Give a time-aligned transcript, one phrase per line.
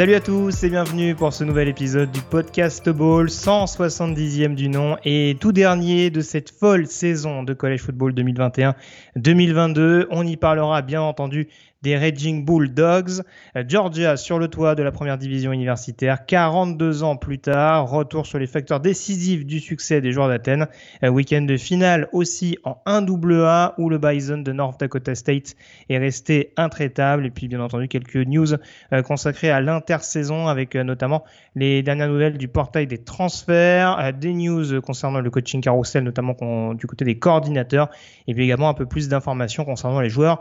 [0.00, 4.96] Salut à tous et bienvenue pour ce nouvel épisode du podcast Ball, 170e du nom
[5.04, 10.06] et tout dernier de cette folle saison de College Football 2021-2022.
[10.10, 11.48] On y parlera bien entendu
[11.82, 13.22] des Raging Bulldogs.
[13.56, 18.26] Euh, Georgia sur le toit de la première division universitaire, 42 ans plus tard, retour
[18.26, 20.66] sur les facteurs décisifs du succès des joueurs d'Athènes.
[21.02, 25.54] Euh, week-end de finale aussi en 1AA où le Bison de North Dakota State
[25.88, 27.24] est resté intraitable.
[27.26, 28.52] Et puis bien entendu quelques news
[28.92, 34.80] euh, consacrées à l'intersaison avec notamment les dernières nouvelles du portail des transferts, des news
[34.82, 37.88] concernant le coaching carousel notamment du côté des coordinateurs
[38.26, 40.40] et puis également un peu plus d'informations concernant les joueurs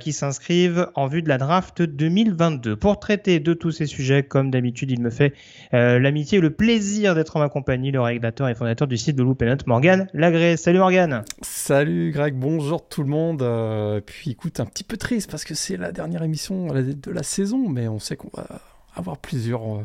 [0.00, 2.76] qui s'inscrivent en vue de la draft 2022.
[2.76, 5.34] Pour traiter de tous ces sujets, comme d'habitude, il me fait
[5.74, 9.16] euh, l'amitié et le plaisir d'être en ma compagnie, le régulateur et fondateur du site
[9.16, 10.56] de Loop Note, Morgan Lagré.
[10.56, 13.42] Salut Morgan Salut Greg, bonjour tout le monde.
[13.42, 17.22] Euh, puis écoute, un petit peu triste parce que c'est la dernière émission de la
[17.22, 18.46] saison, mais on sait qu'on va
[18.94, 19.62] avoir plusieurs...
[19.62, 19.82] Euh,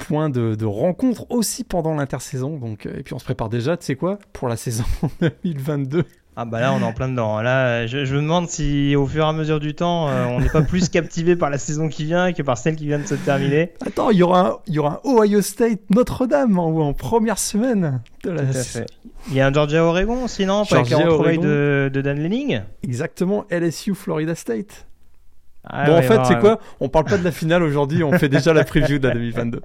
[0.00, 2.56] points de, de rencontre aussi pendant l'intersaison.
[2.56, 4.84] Donc, et puis on se prépare déjà, tu sais quoi, pour la saison
[5.20, 6.04] 2022.
[6.36, 7.40] Ah bah là on est en plein dedans.
[7.42, 10.48] Là je, me demande si au fur et à mesure du temps euh, on n'est
[10.48, 13.14] pas plus captivé par la saison qui vient que par celle qui vient de se
[13.14, 13.72] terminer.
[13.84, 17.38] Attends, il y aura un, il y aura un Ohio State Notre-Dame en, en, première
[17.38, 18.42] semaine de la
[19.28, 22.62] Il y a un Georgia Oregon sinon avec un travail de, de Dan Lenning.
[22.82, 24.86] Exactement, LSU Florida State.
[25.64, 26.58] Ah bon, en fait, c'est quoi?
[26.80, 29.60] On parle pas de la finale aujourd'hui, on fait déjà la preview de la 2022.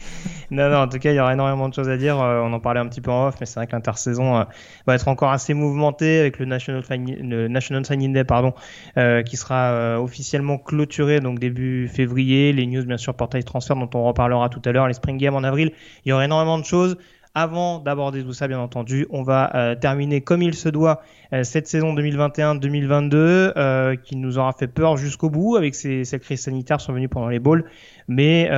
[0.50, 2.20] non, non, en tout cas, il y aura énormément de choses à dire.
[2.20, 4.44] Euh, on en parlait un petit peu en off, mais c'est vrai que l'intersaison euh,
[4.86, 8.52] va être encore assez mouvementée avec le National, le National Signing Day, pardon,
[8.98, 12.52] euh, qui sera officiellement clôturé donc début février.
[12.52, 15.34] Les news, bien sûr, portail transfert dont on reparlera tout à l'heure, les Spring Games
[15.34, 15.72] en avril.
[16.04, 16.98] Il y aura énormément de choses.
[17.40, 21.44] Avant d'aborder tout ça, bien entendu, on va euh, terminer comme il se doit euh,
[21.44, 26.80] cette saison 2021-2022 euh, qui nous aura fait peur jusqu'au bout avec ces crises sanitaires
[26.80, 27.64] survenues pendant les bowls,
[28.08, 28.50] mais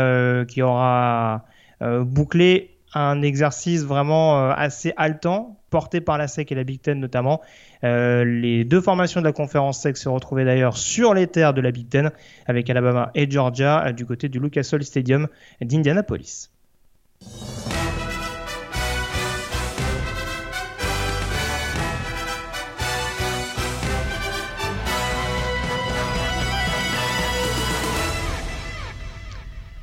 [0.48, 1.44] qui aura
[1.82, 7.42] bouclé un exercice vraiment assez haletant porté par la SEC et la Big Ten notamment.
[7.82, 11.70] les deux formations de la conférence SEC se retrouvaient d'ailleurs sur les terres de la
[11.70, 12.12] Big Ten
[12.46, 15.28] avec Alabama et Georgia du côté du Lucas Oil Stadium
[15.60, 16.48] d'Indianapolis.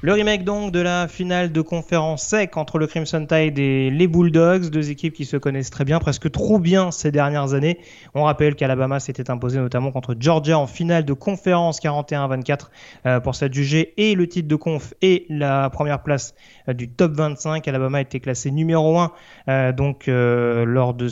[0.07, 4.07] Le remake donc de la finale de conférence sec entre le Crimson Tide et les
[4.07, 7.79] Bulldogs, deux équipes qui se connaissent très bien, presque trop bien ces dernières années.
[8.15, 12.67] On rappelle qu'Alabama s'était imposé notamment contre Georgia en finale de conférence 41-24
[13.05, 16.35] euh, pour s'adjuger et le titre de conf et la première place
[16.69, 17.67] euh, du top 25.
[17.67, 19.11] Alabama était classé numéro 1
[19.49, 21.09] euh, donc lors, de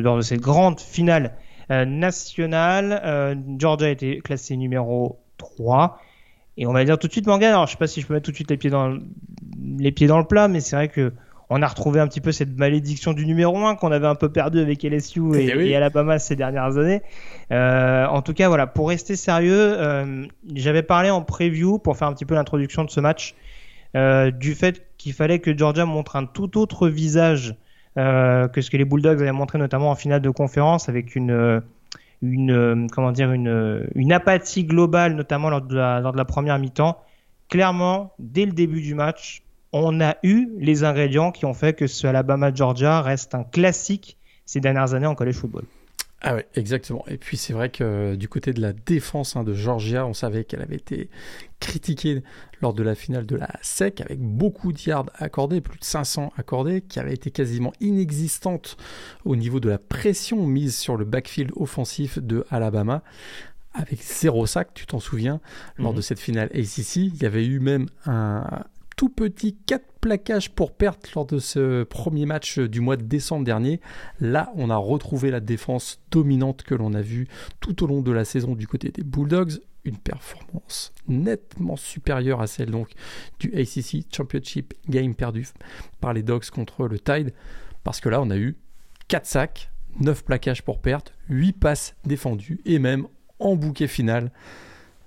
[0.00, 1.34] lors de cette grande finale
[1.68, 3.34] nationale.
[3.58, 5.98] Georgia était classé numéro 3.
[6.56, 8.14] Et on va dire tout de suite Morgan, alors je sais pas si je peux
[8.14, 8.98] mettre tout de suite les pieds dans,
[9.78, 11.12] les pieds dans le plat, mais c'est vrai que
[11.54, 14.30] on a retrouvé un petit peu cette malédiction du numéro 1 qu'on avait un peu
[14.30, 17.02] perdu avec LSU et, eh Alabama ces dernières années.
[17.50, 20.24] Euh, en tout cas, voilà, pour rester sérieux, euh,
[20.54, 23.34] j'avais parlé en preview pour faire un petit peu l'introduction de ce match
[23.96, 27.54] euh, du fait qu'il fallait que Georgia montre un tout autre visage
[27.94, 31.60] que ce que les Bulldogs avaient montré notamment en finale de conférence avec une
[32.22, 36.16] une euh, comment dire une, euh, une apathie globale, notamment lors de la, lors de
[36.16, 36.98] la première mi-temps.
[37.48, 39.42] Clairement, dès le début du match,
[39.72, 44.16] on a eu les ingrédients qui ont fait que ce Alabama-Georgia reste un classique
[44.46, 45.64] ces dernières années en college football.
[46.24, 47.04] Ah oui, exactement.
[47.08, 50.44] Et puis c'est vrai que du côté de la défense hein, de Georgia, on savait
[50.44, 51.10] qu'elle avait été
[51.58, 52.22] critiquée
[52.60, 56.32] lors de la finale de la SEC avec beaucoup de yards accordés, plus de 500
[56.36, 58.76] accordés, qui avait été quasiment inexistante
[59.24, 63.02] au niveau de la pression mise sur le backfield offensif de Alabama
[63.74, 65.40] avec zéro sac, tu t'en souviens,
[65.78, 65.96] lors mhm.
[65.96, 66.96] de cette finale ACC.
[66.96, 68.44] Il y avait eu même un,
[69.02, 73.44] tout petit 4 plaquages pour perte lors de ce premier match du mois de décembre
[73.44, 73.80] dernier.
[74.20, 77.26] Là, on a retrouvé la défense dominante que l'on a vue
[77.58, 79.58] tout au long de la saison du côté des Bulldogs.
[79.84, 82.90] Une performance nettement supérieure à celle donc
[83.40, 85.48] du ACC Championship Game perdu
[86.00, 87.32] par les Dogs contre le Tide.
[87.82, 88.56] Parce que là, on a eu
[89.08, 93.08] 4 sacs, 9 plaquages pour perte, 8 passes défendues et même
[93.40, 94.30] en bouquet final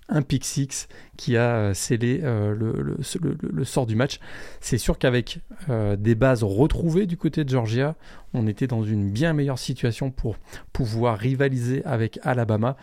[0.08, 0.88] un pick six
[1.18, 4.20] qui a euh, scellé euh, le, sort du match.
[4.62, 7.96] C'est sûr qu'avec euh, des bases retrouvées du côté de Georgia,
[8.34, 10.38] on était dans une bien meilleure situation pour
[10.74, 12.78] pouvoir rivaliser avec Alabama.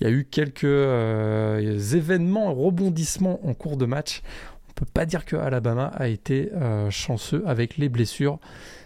[0.00, 4.22] Il y a eu quelques événements, rebondissements en cours de match.
[4.68, 6.50] On peut pas dire que Alabama a été
[6.88, 8.38] chanceux avec les blessures.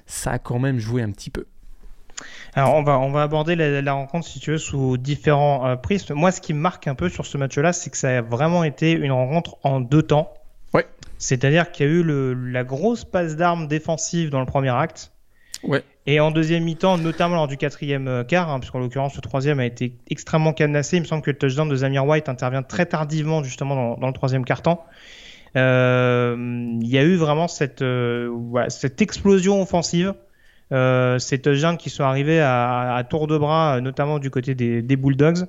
[0.06, 1.46] Ça a quand même joué un petit peu.
[2.54, 6.14] Alors on va, on va aborder la, rencontre si tu veux sous différents euh, prismes.
[6.14, 8.64] Moi ce qui me marque un peu sur ce match-là, c'est que ça a vraiment
[8.64, 10.32] été une rencontre en deux temps.
[10.72, 10.86] Ouais.
[11.18, 15.12] C'est-à-dire qu'il y a eu le, la grosse passe d'armes défensive dans le premier acte.
[15.62, 15.82] Ouais.
[16.06, 19.58] Et en deuxième mi-temps, notamment lors du quatrième euh, quart, hein, puisqu'en l'occurrence le troisième
[19.58, 20.98] a été extrêmement cadenassé.
[20.98, 24.06] Il me semble que le touchdown de Zamir White intervient très tardivement justement dans, dans
[24.06, 24.84] le troisième quart-temps.
[25.56, 26.36] Euh,
[26.80, 28.30] il y a eu vraiment cette, euh,
[28.68, 30.14] cette explosion offensive
[30.72, 35.46] euh, ces touchdowns qui sont arrivés à, tour de bras, notamment du côté des, Bulldogs.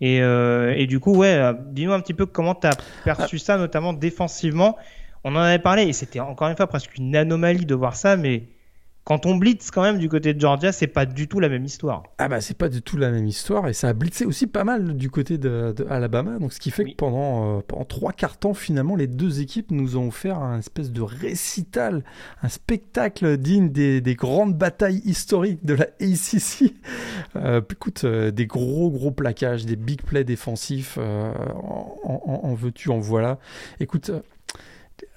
[0.00, 3.38] Et, euh, et, du coup, ouais, euh, dis-nous un petit peu comment tu as perçu
[3.38, 4.76] ça, notamment défensivement.
[5.24, 8.16] On en avait parlé et c'était encore une fois presque une anomalie de voir ça,
[8.16, 8.44] mais
[9.06, 11.64] quand on blitz quand même du côté de Georgia, c'est pas du tout la même
[11.64, 12.02] histoire.
[12.18, 14.64] Ah bah c'est pas du tout la même histoire et ça a blitzé aussi pas
[14.64, 16.40] mal du côté de, Alabama.
[16.40, 19.70] Donc ce qui fait que pendant, euh, pendant trois quarts temps finalement les deux équipes
[19.70, 22.02] nous ont offert un espèce de récital,
[22.42, 26.74] un spectacle digne des, des grandes batailles historiques de la ACC.
[27.34, 32.98] Euh, écoute, euh, des gros gros plaquages, des big plays défensifs, en, en, veux-tu, en
[32.98, 33.38] voilà.
[33.78, 34.10] Écoute,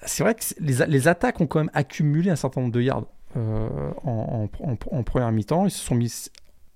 [0.04, 3.06] c'est vrai que les, les attaques ont quand même accumulé un certain nombre de yards.
[3.36, 4.48] Euh, en,
[4.90, 5.66] en, première mi-temps.
[5.66, 6.30] Ils se sont mis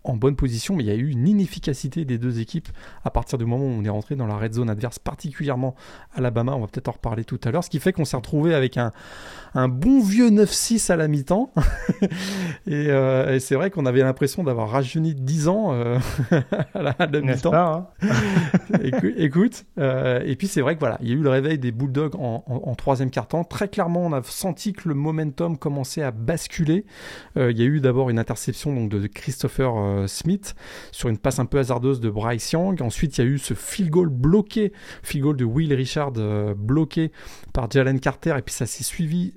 [0.05, 2.69] en bonne position, mais il y a eu une inefficacité des deux équipes
[3.05, 5.75] à partir du moment où on est rentré dans la red zone adverse, particulièrement
[6.15, 6.53] Alabama.
[6.55, 7.65] On va peut-être en reparler tout à l'heure.
[7.65, 8.93] Ce qui fait qu'on s'est retrouvé avec un,
[9.55, 11.53] un bon vieux 9-6 à la mi-temps.
[12.69, 15.99] Euh, et, c'est vrai qu'on avait l'impression d'avoir rajeuni de 10 ans euh,
[16.75, 17.55] à la, mi-temps.
[17.55, 17.87] Hein
[19.17, 21.73] écoute, euh, et puis c'est vrai que voilà, il y a eu le réveil des
[21.73, 23.45] Bulldogs en, troisième quart-temps.
[23.45, 26.85] Très clairement, on a senti que le momentum commençait à basculer.
[27.37, 29.73] il y a eu d'abord une interception donc, de Christopher
[30.07, 30.55] Smith
[30.93, 32.81] sur une passe un peu hasardeuse de Bryce Young.
[32.83, 36.13] Ensuite, il y a eu ce field goal bloqué, field goal de Will Richard
[36.57, 37.13] bloqué
[37.53, 38.35] par Jalen Carter.
[38.39, 39.35] Et puis ça s'est suivi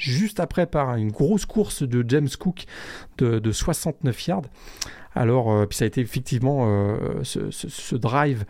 [0.00, 2.64] juste après par une grosse course de James Cook
[3.18, 4.42] de, 69 yards.
[5.14, 8.44] Alors, euh, puis ça a été effectivement euh, ce, drive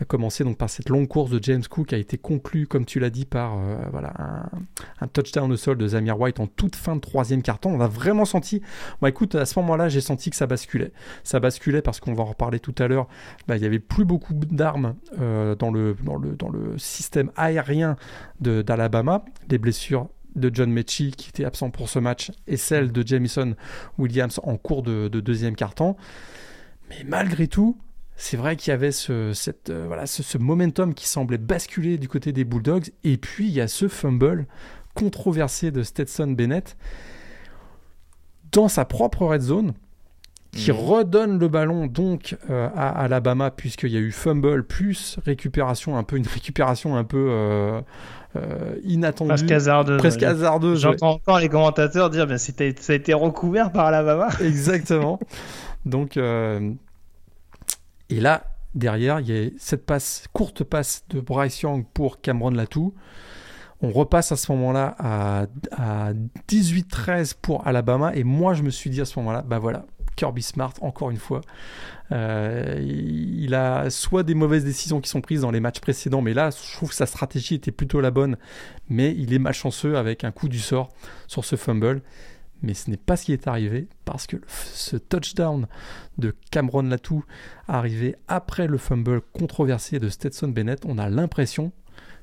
[0.00, 2.98] a commencé donc par cette longue course de James Cook a été conclu, comme tu
[2.98, 4.12] l'as dit, par euh, voilà
[5.00, 7.70] un, touchdown au sol de Zamir White en toute fin de troisième carton.
[7.70, 8.62] On a vraiment senti.
[9.00, 10.92] Bon, écoute, à ce moment-là, j'ai senti que ça basculait.
[11.24, 13.06] Ça basculait parce qu'on va en reparler tout à l'heure.
[13.46, 17.96] Bah, il y avait plus beaucoup d'armes dans le dans le dans le système aérien
[18.40, 19.24] d'Alabama.
[19.48, 23.54] Des blessures de John Mechie qui était absent pour ce match et celle de Jamison
[23.98, 25.96] Williams en cours de, deuxième quart-temps.
[26.88, 27.78] Mais malgré tout,
[28.16, 29.32] c'est vrai qu'il y avait ce,
[29.70, 32.90] euh, voilà, ce, momentum qui semblait basculer du côté des Bulldogs.
[33.04, 34.46] Et puis il y a ce fumble
[34.94, 36.76] controversé de Stetson Bennett
[38.52, 39.72] dans sa propre red zone
[40.52, 40.78] qui mhm.
[40.78, 46.02] redonne le ballon donc euh, à Alabama puisqu'il y a eu fumble plus récupération un
[46.02, 47.80] peu une récupération un peu euh,
[48.36, 49.28] euh, inattendue.
[49.28, 53.86] Presque hasardeuse, presque hasardeuse j'entends encore les commentateurs dire ben ça a été recouvert par
[53.86, 54.28] Alabama.
[54.40, 55.18] Exactement.
[55.86, 56.70] Donc et
[58.10, 58.44] là
[58.74, 62.94] derrière il y a cette passe courte passe de Bryce Young pour Cameron Latou.
[63.84, 66.12] On repasse à ce moment-là à, à
[66.48, 68.14] 18-13 pour Alabama.
[68.14, 71.16] Et moi, je me suis dit à ce moment-là, bah voilà, Kirby Smart, encore une
[71.16, 71.40] fois.
[72.10, 76.34] Euh, il a soit des mauvaises décisions qui sont prises dans les matchs précédents, mais
[76.34, 78.36] là, je trouve que sa stratégie était plutôt la bonne.
[78.88, 80.88] Mais il est malchanceux avec un coup du sort
[81.26, 82.02] sur ce fumble.
[82.62, 85.66] Mais ce n'est pas ce qui est arrivé parce que ce touchdown
[86.18, 87.24] de Cameron Latou
[87.66, 91.72] arrivé après le fumble controversé de Stetson Bennett, on a l'impression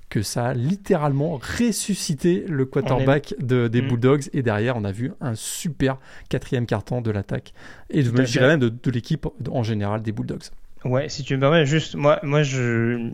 [0.09, 3.87] que ça a littéralement ressuscité le quarterback de, des mm.
[3.87, 4.23] Bulldogs.
[4.33, 5.97] Et derrière, on a vu un super
[6.29, 7.53] quatrième carton de l'attaque.
[7.89, 10.43] Et je dirais même de, de l'équipe en général des Bulldogs.
[10.85, 13.09] Ouais, si tu me permets, juste, moi, moi je.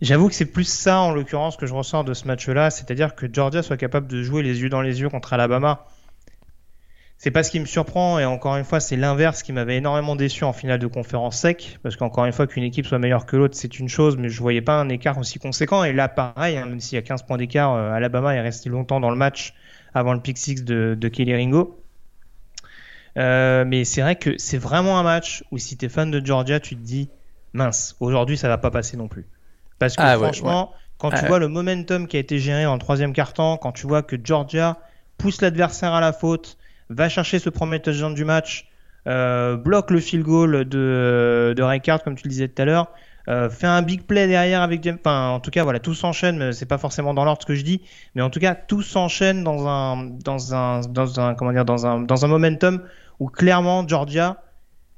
[0.00, 3.26] J'avoue que c'est plus ça, en l'occurrence, que je ressens de ce match-là, c'est-à-dire que
[3.32, 5.86] Georgia soit capable de jouer les yeux dans les yeux contre Alabama
[7.22, 10.16] c'est pas ce qui me surprend et encore une fois c'est l'inverse qui m'avait énormément
[10.16, 13.36] déçu en finale de conférence sec parce qu'encore une fois qu'une équipe soit meilleure que
[13.36, 15.84] l'autre c'est une chose mais je voyais pas un écart aussi conséquent.
[15.84, 18.70] Et là pareil hein, même s'il y a 15 points d'écart euh, Alabama est resté
[18.70, 19.54] longtemps dans le match
[19.94, 21.80] avant le pick six de, de Kelly Ringo.
[23.18, 26.26] Euh, mais c'est vrai que c'est vraiment un match où si tu es fan de
[26.26, 27.08] Georgia tu te dis
[27.52, 29.28] mince aujourd'hui ça va pas passer non plus.
[29.78, 33.12] Parce que ah franchement quand tu vois le momentum qui a été géré en troisième
[33.12, 34.78] quart-temps quand tu vois que Georgia
[35.18, 36.58] pousse l'adversaire à la faute
[36.94, 38.68] va chercher ce premier touchdown du match,
[39.06, 42.90] euh, bloque le field goal de, de comme tu le disais tout à l'heure,
[43.28, 44.98] euh, fait un big play derrière avec James.
[45.00, 46.38] Enfin, en tout cas, voilà, tout s'enchaîne.
[46.38, 47.82] mais C'est pas forcément dans l'ordre ce que je dis,
[48.14, 51.86] mais en tout cas, tout s'enchaîne dans un, dans un, dans un, comment dire, dans
[51.86, 52.82] un, dans un momentum
[53.20, 54.42] où clairement Georgia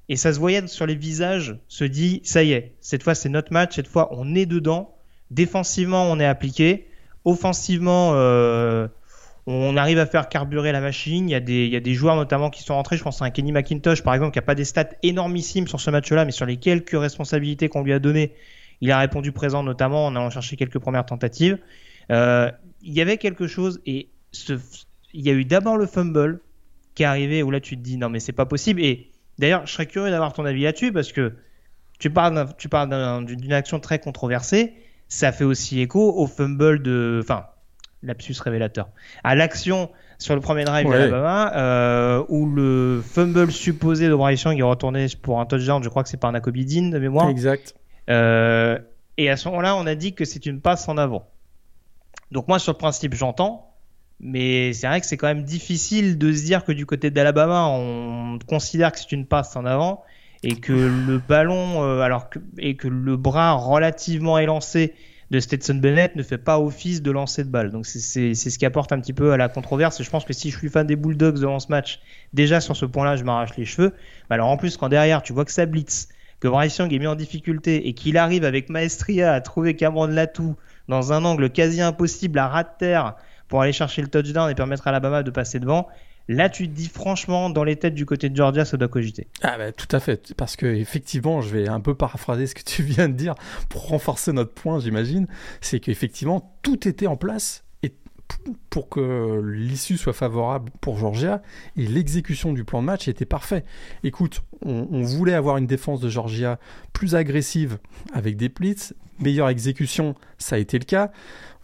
[0.09, 3.31] et ça se voyait sur les visages, se dit ça y est, cette fois c'est
[3.31, 4.95] notre match, cette fois on est dedans.
[5.31, 6.89] Défensivement, on est appliqué.
[7.25, 8.87] Offensivement, euh,
[9.47, 11.29] on arrive à faire carburer la machine.
[11.29, 12.97] Il y, a des, il y a des joueurs notamment qui sont rentrés.
[12.97, 15.81] Je pense à un Kenny McIntosh, par exemple, qui n'a pas des stats énormissimes sur
[15.81, 18.33] ce match-là, mais sur les quelques responsabilités qu'on lui a données,
[18.81, 21.59] il a répondu présent, notamment en allant chercher quelques premières tentatives.
[22.11, 22.51] Euh,
[22.83, 24.55] il y avait quelque chose, et ce,
[25.13, 26.41] il y a eu d'abord le fumble
[26.95, 28.83] qui est arrivé, où là tu te dis non, mais c'est pas possible.
[28.83, 31.35] Et d'ailleurs, je serais curieux d'avoir ton avis là-dessus, parce que
[31.99, 34.75] tu parles, tu parles d'une action très controversée.
[35.09, 37.21] Ça fait aussi écho au fumble de.
[37.23, 37.47] Enfin,
[38.05, 38.89] lapsus révélateur.
[39.23, 40.97] À l'action sur le premier drive Ouais.
[40.99, 45.89] d'Alabama, euh, où le fumble supposé de Bryce Young est retourné pour un touchdown, je
[45.89, 47.29] crois que c'est par Nakobe Dean de mémoire.
[47.29, 47.75] Exact.
[48.11, 48.79] Euh,
[49.17, 51.29] et à ce moment-là, on a dit que c'est une passe en avant.
[52.31, 53.71] Donc moi, sur le principe, j'entends.
[54.21, 57.67] Mais c'est vrai que c'est quand même difficile de se dire que du côté d'Alabama,
[57.69, 60.03] on considère que c'est une passe en avant
[60.45, 64.95] et que le ballon, euh, alors que, et que le bras relativement élancé
[65.35, 67.71] de Stetson Bennett ne fait pas office de lancer de balle.
[67.73, 70.01] Donc c'est- ce qui apporte un petit peu à la controverse.
[70.01, 72.01] Et je pense que si je suis fan des Bulldogs devant ce match,
[72.33, 73.93] déjà sur ce point-là, je m'arrache les cheveux.
[74.31, 76.99] Mais alors en plus, quand derrière, tu vois que ça blitz, que Bryce Young est
[76.99, 80.57] mis en difficulté et qu'il arrive avec maestria à trouver Cameron Latou
[80.89, 83.17] dans un angle quasi impossible à ras de terre
[83.49, 85.89] pour aller chercher le touchdown et permettre à Alabama de passer devant.
[86.29, 89.29] Là, tu te dis franchement, dans les têtes du côté de Georgia, ça doit cogiter.
[89.43, 92.63] Ah bah, tout à fait, parce que effectivement, je vais un peu paraphraser ce que
[92.63, 93.35] tu viens de dire
[93.69, 95.27] pour renforcer notre point, j'imagine,
[95.61, 97.93] c'est qu'effectivement tout était en place et
[98.71, 101.43] pour que l'issue soit favorable pour Georgia
[101.77, 103.65] et l'exécution du plan de match était parfait.
[104.03, 106.59] Écoute, on, on voulait avoir une défense de Georgia
[106.95, 107.79] plus agressive
[108.15, 111.13] avec des blitz, meilleure exécution, ça a été le cas.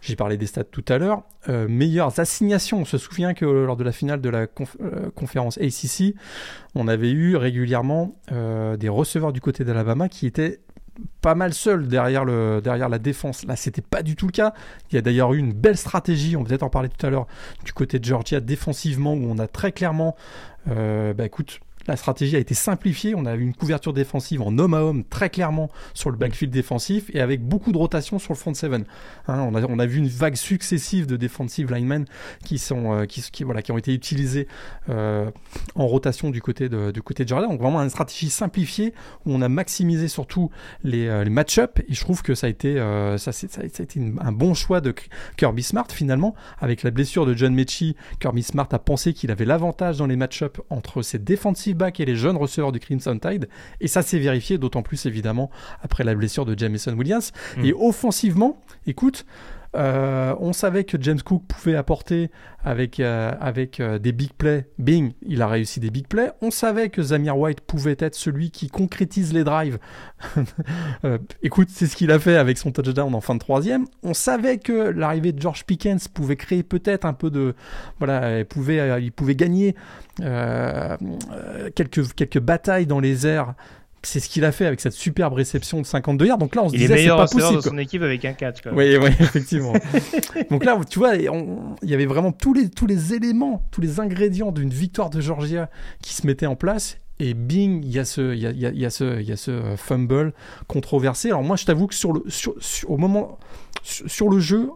[0.01, 1.23] J'ai parlé des stats tout à l'heure.
[1.47, 2.79] Euh, meilleures assignations.
[2.79, 6.15] On se souvient que lors de la finale de la euh, conférence ACC,
[6.73, 10.59] on avait eu régulièrement euh, des receveurs du côté d'Alabama qui étaient
[11.21, 13.45] pas mal seuls derrière, le, derrière la défense.
[13.45, 14.53] Là, c'était pas du tout le cas.
[14.89, 17.09] Il y a d'ailleurs eu une belle stratégie, on va peut-être en parler tout à
[17.11, 17.27] l'heure,
[17.63, 20.15] du côté de Georgia défensivement, où on a très clairement,
[20.67, 23.15] bah écoute, la stratégie a été simplifiée.
[23.15, 26.53] On a eu une couverture défensive en homme à homme très clairement sur le backfield
[26.53, 28.85] défensif et avec beaucoup de rotation sur le front seven.
[29.27, 32.05] Hein, on, a, on a vu une vague successive de defensive linemen
[32.45, 34.47] qui sont euh, qui, voilà qui ont été utilisés
[34.89, 35.29] euh,
[35.75, 37.49] en rotation du côté de du côté de Jordan.
[37.49, 38.93] Donc vraiment une stratégie simplifiée
[39.25, 40.49] où on a maximisé surtout
[40.83, 42.75] les, euh, les match-up et je trouve que ça a été
[43.17, 44.93] ça, a- été un bon choix de
[45.37, 47.95] Kirby Smart finalement avec la blessure de John Mechie.
[48.19, 52.15] Kirby Smart a pensé qu'il avait l'avantage dans les match-up entre ses defensive et les
[52.15, 55.49] jeunes receveurs du Crimson Tide et ça s'est vérifié d'autant plus évidemment
[55.81, 57.31] après la blessure de Jameson Williams.
[57.57, 57.65] Mm.
[57.65, 59.25] Et offensivement, écoute,
[59.73, 62.29] euh, on savait que James Cook pouvait apporter
[62.63, 63.31] avec, euh,
[63.79, 64.67] euh, des big plays.
[64.77, 66.31] Bing, il a réussi des big plays.
[66.41, 69.79] On savait que Zamir White pouvait être celui qui concrétise les drives.
[71.41, 73.85] Écoute, c'est ce qu'il a fait avec son touchdown en fin de troisième.
[74.03, 77.55] On savait que l'arrivée de George Pickens pouvait créer peut-être un peu de...
[77.99, 79.75] Voilà, il pouvait, gagner
[81.75, 83.55] quelques, quelques batailles dans les airs.
[84.03, 86.37] C'est ce qu'il a fait avec cette superbe réception de 52 yards.
[86.39, 87.57] Donc là, on se Il disait, c'est pas possible.
[87.57, 88.63] de son équipe avec un 4.
[88.63, 88.73] Quoi.
[88.73, 89.73] Oui, oui, effectivement.
[90.49, 91.29] Donc là, tu vois, il
[91.83, 95.69] y avait vraiment tous les, tous les éléments, tous les ingrédients d'une victoire de Georgia
[96.01, 96.97] qui se mettaient en place.
[97.19, 99.31] Et bing, il y a ce, il y a, y a- y a ce, y
[99.31, 100.33] a ce euh, fumble
[100.65, 101.27] controversé.
[101.29, 103.37] Alors moi, je t'avoue que sur le, sur, sur- au moment,
[103.83, 104.71] sur, sur le jeu,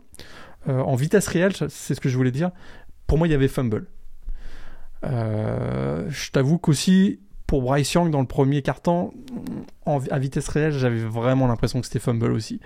[0.69, 2.51] euh, en vitesse réelle, c'est ce que je voulais dire.
[3.07, 3.87] Pour moi, il y avait fumble.
[5.03, 7.19] Euh, je t'avoue qu'aussi,
[7.55, 9.13] pour Bryce Young, dans le premier carton,
[9.85, 12.59] en, à vitesse réelle, j'avais vraiment l'impression que c'était fumble aussi.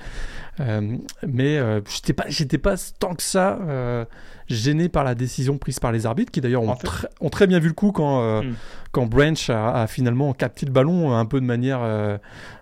[0.60, 4.05] Euh, mais euh, j'étais pas, j'étais pas tant que ça euh,
[4.48, 7.29] gêné par la décision prise par les arbitres, qui d'ailleurs ont, En fait- tr- ont
[7.29, 8.53] très bien vu le coup quand, euh, Mm.
[8.91, 11.81] quand Branch a, a finalement capté le ballon un peu de manière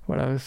[0.07, 0.38] voilà,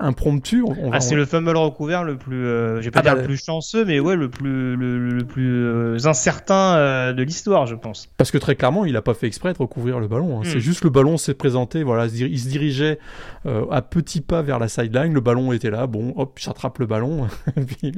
[0.00, 0.62] impromptue.
[0.62, 3.20] On, Ah, c'est le fumble recouvert le plus, euh, je vais pas Ah dire bah,
[3.22, 7.66] le plus chanceux, mais ouais, le plus, le, le plus euh, incertain euh, de l'histoire,
[7.66, 8.08] je pense.
[8.16, 10.38] Parce que très clairement, il a pas fait exprès de recouvrir le ballon.
[10.38, 10.42] hein.
[10.42, 10.44] Mm.
[10.50, 11.82] C'est juste le ballon s'est présenté.
[11.82, 12.98] Voilà, il se dirigeait
[13.46, 15.12] euh, à petits pas vers la sideline.
[15.14, 15.86] Le ballon était là.
[15.86, 17.26] Bon, hop, j'attrape le ballon.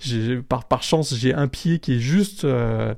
[0.00, 2.46] J'ai- par, par chance, j'ai un pied qui est juste,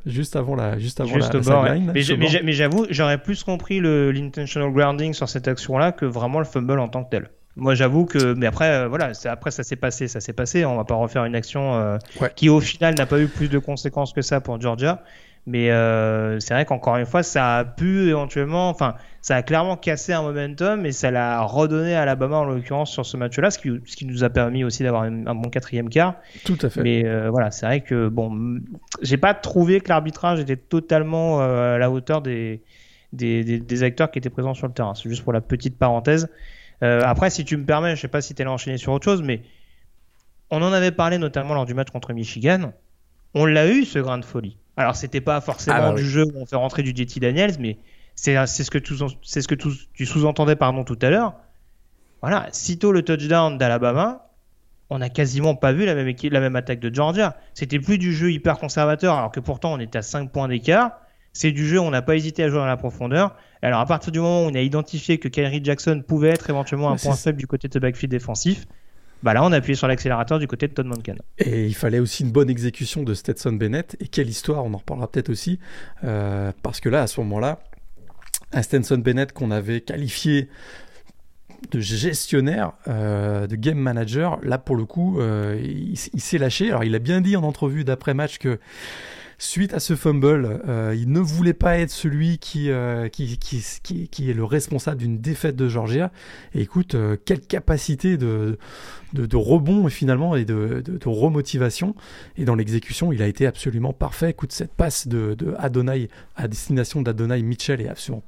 [0.07, 1.65] juste avant la, juste avant Juste la, bord.
[1.67, 1.91] sideline.
[1.95, 6.39] Mais j'ai- j'ai- j'avoue, j'aurais plus compris le- l'intentional grounding sur cette action-là que vraiment
[6.39, 7.31] le fumble en tant que tel.
[7.57, 10.65] Moi, j'avoue que, mais après, euh, voilà, après ça s'est passé, ça s'est passé.
[10.65, 12.33] On va pas refaire une action euh, Ouais.
[12.35, 15.03] qui, au final, n'a pas eu plus de conséquences que ça pour Georgia.
[15.47, 19.77] Mais euh, c'est vrai qu'encore une fois, ça a pu éventuellement, enfin, ça a clairement
[19.77, 23.59] cassé un momentum et ça l'a redonné à Alabama en l'occurrence sur ce match-là, ce
[23.59, 26.15] qui, ce qui nous a permis aussi d'avoir un, bon quatrième quart.
[26.45, 26.81] Tout à fait.
[26.83, 28.61] Mais euh, voilà, c'est vrai que bon,
[29.01, 32.61] j'ai pas trouvé que l'arbitrage était totalement euh, à la hauteur des
[33.13, 34.95] des, des, acteurs qui étaient présents sur le terrain.
[34.95, 36.31] C'est juste pour la petite parenthèse.
[36.83, 39.23] Après, si tu me permets, je sais pas si tu es enchaîner sur autre chose,
[39.23, 39.43] mais
[40.51, 42.73] on en avait parlé notamment lors du match contre Michigan.
[43.35, 44.59] On l'a eu ce grain de folie.
[44.77, 47.57] Alors, c'était pas forcément ah bah du jeu où on fait rentrer du JT Daniels,
[47.59, 47.79] mais
[48.15, 51.35] c'est ce que, tu, ce que tu sous-entendais pardon, tout à l'heure.
[52.21, 54.29] Voilà, sitôt le touchdown d'Alabama,
[54.91, 57.37] on n'a quasiment pas vu la même, la même attaque de Georgia.
[57.55, 61.01] C'était plus du jeu hyper conservateur, alors que pourtant on était à 5 points d'écart.
[61.33, 63.37] C'est du jeu, on n'a pas hésité à jouer dans la profondeur.
[63.63, 66.91] Alors à partir du moment où on a identifié que Kyrie Jackson pouvait être éventuellement
[66.91, 68.67] un point faible du côté de backfield défensif,
[69.23, 71.17] bah là, on a appuyé sur l'accélérateur du côté de Todd Monken.
[71.39, 73.97] Et il fallait aussi une bonne exécution de Stetson Bennett.
[74.01, 75.61] Et quelle histoire, on en reparlera peut-être aussi.
[76.03, 77.61] Euh, parce que là, à ce moment-là,
[78.53, 80.49] un Stetson Bennett qu'on avait qualifié
[81.71, 86.71] de gestionnaire, euh, de game manager, là pour le coup, euh, il, il s'est lâché.
[86.71, 88.59] Alors il a bien dit en entrevue d'après-match que
[89.45, 94.09] Suite à ce fumble, euh, il ne voulait pas être celui qui, euh, qui, qui,
[94.09, 96.13] qui, est le responsable d'une défaite de Georgia.
[96.55, 98.57] Et écoute, euh, quelle capacité de,
[99.15, 101.97] de, rebond finalement et de, de, remotivation.
[102.37, 104.31] Et dans l'exécution, il a été absolument parfait.
[104.31, 108.23] Écoute, cette passe de, de Adonai à destination d'Adonai Mitchell est absolument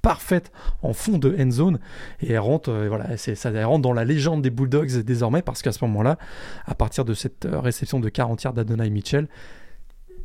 [0.00, 1.80] parfaite en fond de end zone
[2.20, 2.72] et elle rentre,
[3.16, 6.18] c'est, ça rentre dans la légende des Bulldogs désormais parce qu'à ce moment-là,
[6.66, 9.26] à partir de cette réception de 40 yards d'Adonai Mitchell,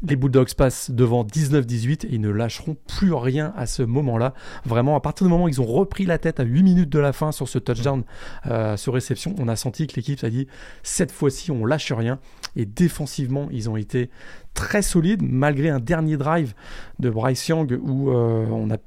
[0.03, 4.33] les Bulldogs passent devant 19-18 et ils ne lâcheront plus rien à ce moment-là.
[4.65, 6.99] Vraiment, à partir du moment où ils ont repris la tête à 8 minutes de
[6.99, 8.03] la fin sur ce touchdown,
[8.47, 10.47] euh, sur réception, on a senti que l'équipe s'est dit
[10.83, 12.19] cette fois-ci on lâche rien.
[12.55, 14.09] Et défensivement, ils ont été
[14.53, 16.53] très solides malgré un dernier drive
[16.99, 18.77] de Bryce Young où euh, on a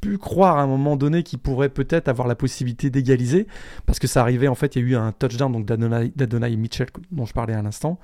[0.00, 3.46] pu croire à un moment donné qu'il pourrait peut-être avoir la possibilité d'égaliser
[3.86, 6.88] parce que ça arrivait en fait il y a eu un touchdown donc d'Adonai Mitchell
[7.10, 7.98] dont je parlais à l'instant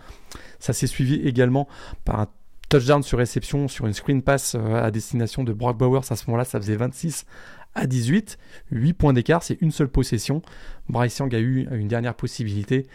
[0.58, 1.68] ça s'est suivi également
[2.06, 2.28] par un
[2.72, 6.00] touchdown sur réception sur une screen pass euh, à destination de Brock Bowers.
[6.08, 7.26] À ce moment-là, ça faisait 26
[7.74, 8.38] à 18.
[8.70, 10.40] 8 points d'écart, c'est une seule possession.
[10.88, 12.86] Bryce Young a eu une dernière possibilité.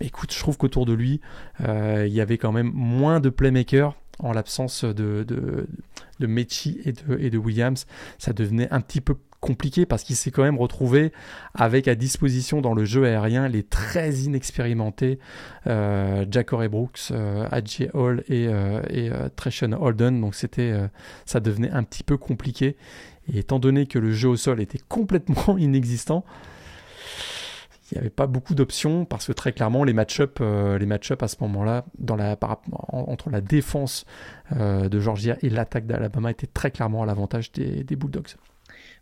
[0.00, 1.20] Mais écoute, je trouve qu'autour de lui,
[1.60, 6.92] euh, il y avait quand même moins de playmakers en l'absence de, de, Mechi et
[6.92, 7.86] de, et de Williams.
[8.16, 11.12] Ça devenait un petit peu compliqué parce qu'il s'est quand même retrouvé
[11.54, 15.18] avec à disposition dans le jeu aérien les très inexpérimentés
[15.66, 17.48] euh, Jack Brooks, euh,
[17.94, 20.20] Hall et, euh, et euh, Holden.
[20.20, 20.88] Donc c'était, euh,
[21.24, 22.76] ça devenait un petit peu compliqué.
[23.32, 26.24] Et étant donné que le jeu au sol était complètement inexistant,
[27.90, 31.28] il n'y avait pas beaucoup d'options parce que très clairement les match-up les match à
[31.28, 31.84] ce moment-là
[32.88, 34.06] entre la défense
[34.50, 38.34] de Georgia et l'attaque d'Alabama étaient très clairement à l'avantage des Bulldogs.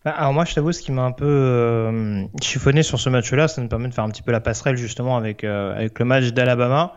[0.05, 3.49] Bah, alors moi, je t'avoue, ce qui m'a un peu euh, chiffonné sur ce match-là,
[3.49, 6.05] ça nous permet de faire un petit peu la passerelle justement avec, euh, avec le
[6.05, 6.95] match d'Alabama.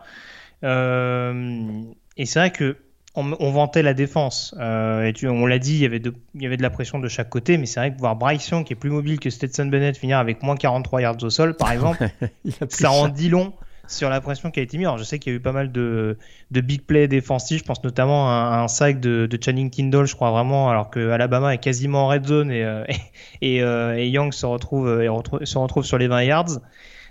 [0.62, 1.82] Euh,
[2.16, 2.76] et c'est vrai que
[3.14, 4.54] on, vantait la défense.
[4.60, 7.00] et tu, on l'a dit, il y, avait de, il y avait de la pression
[7.00, 9.28] de chaque côté, mais c'est vrai que voir Bryce Young, qui est plus mobile que
[9.28, 12.08] Stetson Bennett, finir avec moins 43 yards au sol, par exemple,
[12.68, 13.54] ça en dit long
[13.88, 14.86] sur la pression qui a été mise.
[14.86, 16.16] Alors, je sais qu'il y a eu pas mal de,
[16.50, 17.60] de big plays défensifs.
[17.60, 21.10] Je pense notamment à, un sac de, de, Channing Tindall, je crois vraiment, alors que
[21.10, 22.84] Alabama est quasiment en red zone et, euh,
[23.40, 25.08] et, euh, et, Young se retrouve, et
[25.44, 26.60] se retrouve sur les 20 yards.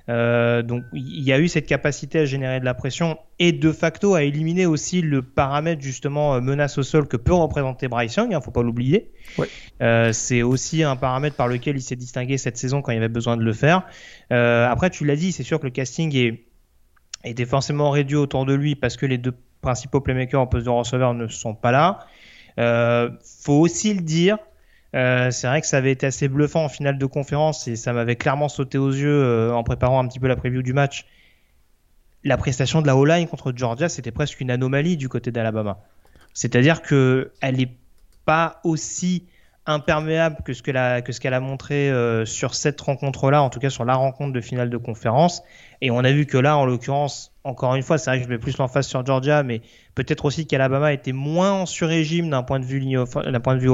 [0.10, 3.72] Euh, donc il y a eu cette capacité à générer de la pression et de
[3.74, 8.30] facto à éliminer aussi le paramètre justement menace au sol que peut représenter Bryce Young,
[8.32, 9.12] il hein, ne faut pas l'oublier.
[9.38, 9.50] Ouais.
[9.82, 12.98] Euh, c'est aussi un paramètre par lequel il s'est distingué cette saison quand il y
[13.00, 13.84] avait besoin de le faire.
[14.32, 16.47] Euh, après tu l'as dit, c'est sûr que le casting est
[17.30, 20.70] était forcément réduit autour de lui parce que les deux principaux playmakers en poste de
[20.70, 22.00] receveur ne sont pas là.
[22.60, 24.38] Euh, faut aussi le dire,
[24.96, 27.94] euh, c'est vrai que ça avait été assez bluffant en finale de conférence et ça
[27.94, 31.06] m'avait clairement sauté aux yeux euh, en préparant un petit peu la preview du match.
[32.24, 35.80] La prestation de la O-line contre Georgia, c'était presque une anomalie du côté d'Alabama.
[36.34, 37.76] C'est-à-dire que elle n'est
[38.26, 39.26] pas aussi
[39.68, 43.96] imperméable que ce qu'elle a, montré euh, sur cette rencontre-là, en tout cas sur la
[43.96, 45.44] rencontre de finale de conférence.
[45.82, 48.30] Et on a vu que là, en l'occurrence, encore une fois, c'est vrai que je
[48.30, 49.62] mets plus l'emphase sur Georgia, mais
[49.94, 53.70] peut-être aussi qu'Alabama était moins en sur-régime d'un point de vue d'un point de vue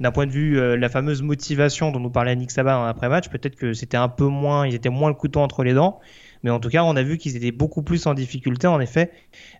[0.00, 3.28] d'un point de vue euh, la fameuse motivation dont nous parlait Nick Sabat dans l'après-match.
[3.28, 6.00] Peut-être que c'était un peu moins, ils étaient moins le couteau entre les dents.
[6.44, 9.10] Mais en tout cas, on a vu qu'ils étaient beaucoup plus en difficulté, en effet,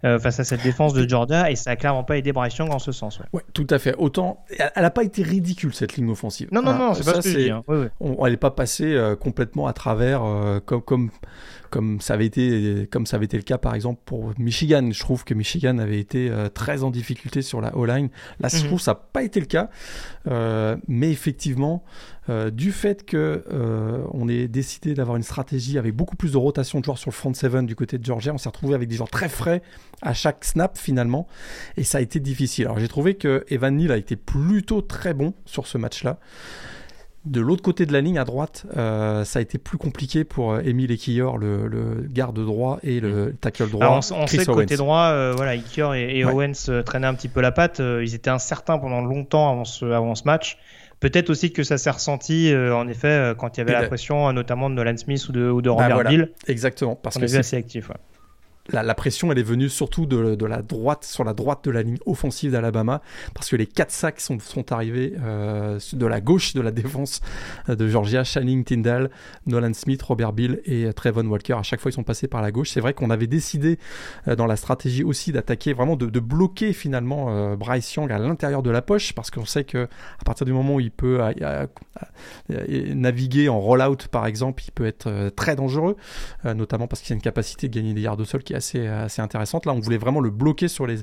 [0.05, 2.71] euh, face à cette défense de Georgia, et ça a clairement pas aidé Bryce Young
[2.71, 3.21] en ce sens.
[3.33, 3.95] Ouais, tout à fait.
[3.97, 6.49] Autant, elle n'a pas été ridicule cette ligne offensive.
[6.53, 7.51] Non, non, ah, non, c'est pas ce que je dis.
[7.51, 7.65] Hein.
[7.69, 11.11] elle n'est pas passée euh, complètement à travers euh, comme, comme
[11.75, 14.91] comme ça avait été comme ça avait été le cas par exemple pour Michigan.
[14.93, 18.11] Je trouve que Michigan avait été euh, très en difficulté sur la O-line.
[18.39, 18.67] Là, je mhm.
[18.67, 19.71] trouve que ça n'a pas été le cas,
[20.29, 21.83] euh, mais effectivement,
[22.29, 23.43] euh, du fait que
[24.13, 27.15] on ait décidé d'avoir une stratégie avec beaucoup plus de rotation de joueurs sur le
[27.15, 29.61] front seven du côté de Georgia, on s'est retrouvé avec des joueurs très frais
[30.01, 31.27] à chaque snap finalement,
[31.77, 32.67] et ça a été difficile.
[32.67, 36.21] Alors j'ai trouvé que Evan Neal a été plutôt très bon sur ce match-là.
[37.25, 40.59] De l'autre côté de la ligne, à droite, euh, ça a été plus compliqué pour
[40.59, 43.37] Emile euh, Ekiyor, le, le, garde droit et le mm.
[43.37, 44.01] tackle droit.
[44.13, 47.51] on, sait que côté droit, euh, voilà, Ekiyor et, Owens traînaient un petit peu la
[47.51, 47.81] patte.
[47.81, 50.59] ils étaient incertains pendant longtemps avant ce, avant ce match.
[51.01, 54.69] Peut-être aussi que ça s'est ressenti, en effet, quand il y avait la pression, notamment
[54.69, 56.31] de Nolan Smith ou de, ou de bah, Robert Bill.
[56.47, 57.89] Exactement, parce on que c'est assez actif.
[57.89, 57.97] Ouais
[58.73, 61.99] la, pression, elle est venue surtout de, la droite, sur la droite de la ligne
[62.07, 63.03] offensive d'Alabama,
[63.35, 64.39] parce que les quatre sacs sont,
[64.73, 67.21] arrivés euh, de la gauche de la défense
[67.69, 69.11] de Georgia, Channing Tyndall,
[69.47, 71.55] Nolan Smith, Robert Bill et Trevon Walker.
[71.55, 72.71] À chaque fois, ils sont passés par la gauche.
[72.71, 73.79] C'est vrai qu'on avait décidé
[74.29, 78.63] euh, dans la stratégie aussi d'attaquer, vraiment de, bloquer finalement euh, Bryce Young à l'intérieur
[78.63, 79.85] de la poche, parce qu'on sait que
[80.21, 81.21] à partir du moment où il peut
[82.49, 85.97] naviguer en roll-out, par exemple, il peut être très dangereux,
[86.45, 89.23] notamment parce qu'il a une capacité de gagner des yards de sol qui assez, assez
[89.23, 89.67] intéressante.
[89.67, 90.99] Là, on voulait vraiment le bloquer sur les,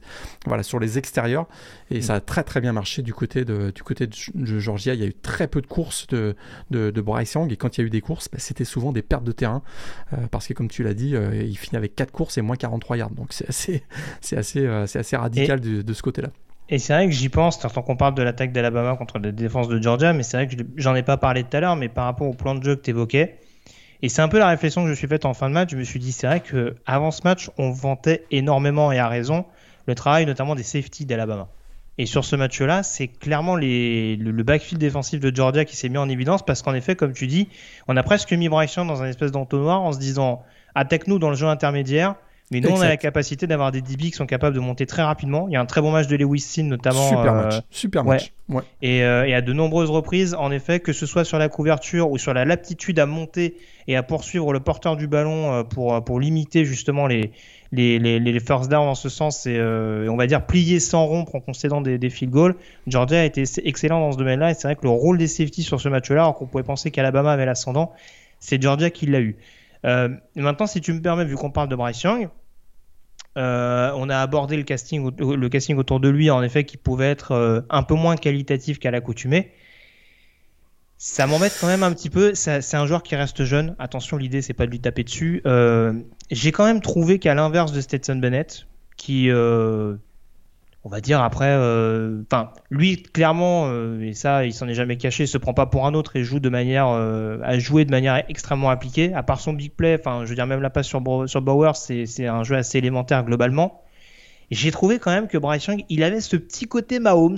[0.46, 1.48] voilà, sur les extérieurs
[1.90, 2.02] et mm.
[2.02, 4.16] ça a très très bien marché du côté de, du côté de,
[4.60, 4.94] Georgia.
[4.94, 6.36] Il y a eu très peu de courses de,
[6.70, 8.92] de, de Bryce Young et quand il y a eu des courses, bah, c'était souvent
[8.92, 9.62] des pertes de terrain
[10.14, 12.56] euh, parce que comme tu l'as dit, euh, il finit avec 4 courses et moins
[12.56, 13.12] 43 yards.
[13.12, 13.84] Donc c'est assez,
[14.22, 16.30] c'est assez, euh, c'est assez radical de, ce côté-là.
[16.70, 19.68] Et c'est vrai que j'y pense, tant qu'on parle de l'attaque d'Alabama contre la défense
[19.68, 22.06] de Georgia, mais c'est vrai que j'en ai pas parlé tout à l'heure, mais par
[22.06, 23.40] rapport au plan de jeu que tu évoquais,
[24.02, 25.72] et c'est un peu la réflexion que je me suis faite en fin de match.
[25.72, 29.46] Je me suis dit, c'est vrai qu'avant ce match, on vantait énormément et à raison
[29.88, 31.50] le travail notamment des safeties d'Alabama.
[31.98, 36.10] Et sur ce match-là, c'est clairement le, backfield défensif de Georgia qui s'est mis en
[36.10, 37.48] évidence parce qu'en effet, comme tu dis,
[37.88, 41.36] on a presque mis Bryce dans un espèce d'entonnoir en se disant attaque-nous dans le
[41.36, 42.16] jeu intermédiaire.
[42.52, 45.04] Mais nous, on a la capacité d'avoir des DB qui sont capables de monter très
[45.04, 45.48] rapidement.
[45.48, 47.08] Il y a un très bon match de Lewis Sin, notamment.
[47.08, 47.56] Super euh, match.
[47.70, 48.34] Super match.
[48.50, 48.64] Ouais.
[48.82, 52.12] Et, euh, et, à de nombreuses reprises, en effet, que ce soit sur la couverture
[52.12, 53.56] ou sur la l'aptitude à monter
[53.88, 57.32] et à poursuivre le porteur du ballon euh, pour, pour limiter justement les,
[57.72, 61.36] les, les, les first downs en ce sens et on va dire plier sans rompre
[61.36, 62.56] en concédant des, des field goals.
[62.86, 65.64] Georgia a été excellent dans ce domaine-là et c'est vrai que le rôle des safeties
[65.64, 67.94] sur ce match-là, alors qu'on pouvait penser qu'Alabama avait l'ascendant,
[68.42, 69.38] c'est Georgia qui l'a eu.
[70.36, 72.28] maintenant, si tu me permets, vu qu'on parle de Bryce Young,
[73.38, 77.62] euh, on a abordé le casting, autour de lui, en effet, qui pouvait être euh,
[77.70, 79.52] un peu moins qualitatif qu'à l'accoutumée.
[80.98, 82.36] Ça m'embête quand même un petit peu.
[82.36, 83.76] C'est un joueur qui reste jeune.
[83.80, 85.42] Attention, l'idée, c'est pas de lui taper dessus.
[85.48, 85.94] Euh,
[86.30, 88.68] j'ai quand même trouvé qu'à l'inverse de Stetson Bennett,
[88.98, 89.30] qui
[90.84, 94.98] on va dire après, euh, enfin, lui clairement, euh, et ça, il s'en est jamais
[94.98, 97.86] caché, il se prend pas pour un autre et joue de manière, euh, à jouer
[97.86, 99.14] de manière extrêmement appliquée.
[99.14, 101.76] À part son big play, enfin, je veux dire même la passe sur, sur Bauer,
[101.76, 103.84] c'est un jeu assez élémentaire globalement.
[104.50, 107.38] J'ai trouvé quand même que Bryce Young, il avait ce petit côté Mahomes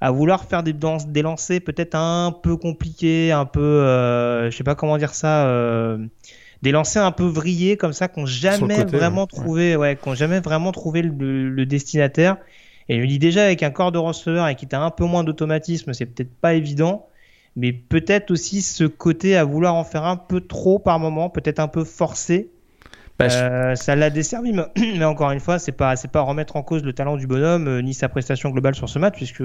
[0.00, 3.82] à vouloir faire des, des lancers peut-être un peu compliqués, un peu,
[4.50, 5.46] je sais pas comment dire ça
[6.62, 10.72] des lancers un peu vrillés comme ça qu'on jamais vraiment trouvé, ouais, qu'on jamais vraiment
[10.72, 12.36] trouvé le, destinataire.
[12.88, 15.04] Et il me dit déjà avec un corps de receveur et qui a un peu
[15.04, 17.06] moins d'automatisme, c'est peut-être pas évident,
[17.56, 21.60] mais peut-être aussi ce côté à vouloir en faire un peu trop par moment, peut-être
[21.60, 22.50] un peu forcé.
[23.20, 26.82] Euh, ça l'a desservi, mais, encore une fois, c'est pas c'est pas remettre en cause
[26.82, 29.42] le talent du bonhomme euh, ni sa prestation globale sur ce match, puisque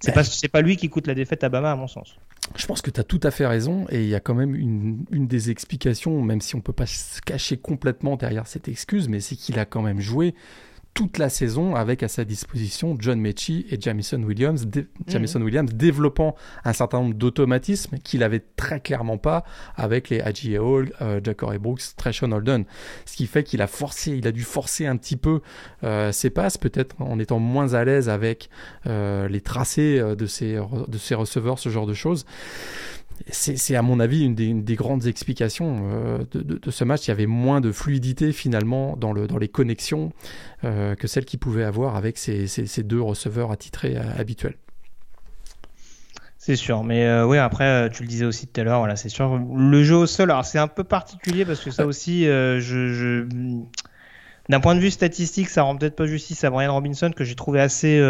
[0.00, 2.16] c'est pas, c'est pas lui qui coûte la défaite à Bama, à mon sens.
[2.56, 4.54] Je pense que tu as tout à fait raison, et il y a quand même
[4.54, 9.08] une, une des explications, même si on peut pas se cacher complètement derrière cette excuse,
[9.08, 10.34] mais c'est qu'il a quand même joué
[10.94, 14.66] toute la saison avec à sa disposition John Mechie et Jamison Williams,
[15.06, 15.44] Jamison mhm.
[15.44, 19.44] Williams développant un certain nombre d'automatismes qu'il avait très clairement pas
[19.76, 21.20] avec les Haji Hall, euh,
[21.60, 22.64] Brooks, Treshon Holden.
[23.06, 25.40] Ce qui fait qu'il a forcé, il a dû forcer un petit peu
[25.84, 28.50] euh, ses passes, peut-être en étant moins à l'aise avec
[28.86, 32.26] euh, les tracés euh, de ses, de ses receveurs, ce genre de choses
[33.28, 37.06] c'est à mon avis une des, grandes explications euh, de, ce match.
[37.06, 40.12] Il y avait moins de fluidité finalement dans, le, dans les connexions
[40.64, 42.46] euh, que celle qu'il pouvait avoir avec ces,
[42.82, 44.56] deux receveurs attitrés euh, habituels.
[46.38, 49.38] C'est sûr, mais oui, après, tu le disais aussi tout à l'heure, voilà, c'est sûr.
[49.54, 53.26] Le jeu au sol, alors c'est un peu particulier parce que ça aussi, je,
[54.48, 57.34] d'un point de vue statistique, ça rend peut-être pas justice à Brian Robinson que j'ai
[57.34, 58.00] trouvé assez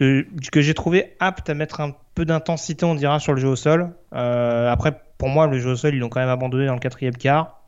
[0.00, 3.48] que, que j'ai trouvé apte à mettre un peu d'intensité, on dira, sur le jeu
[3.48, 3.90] au sol.
[4.12, 7.16] après, pour moi, le jeu au sol, ils l'ont quand même abandonné dans le quatrième
[7.16, 7.60] quart.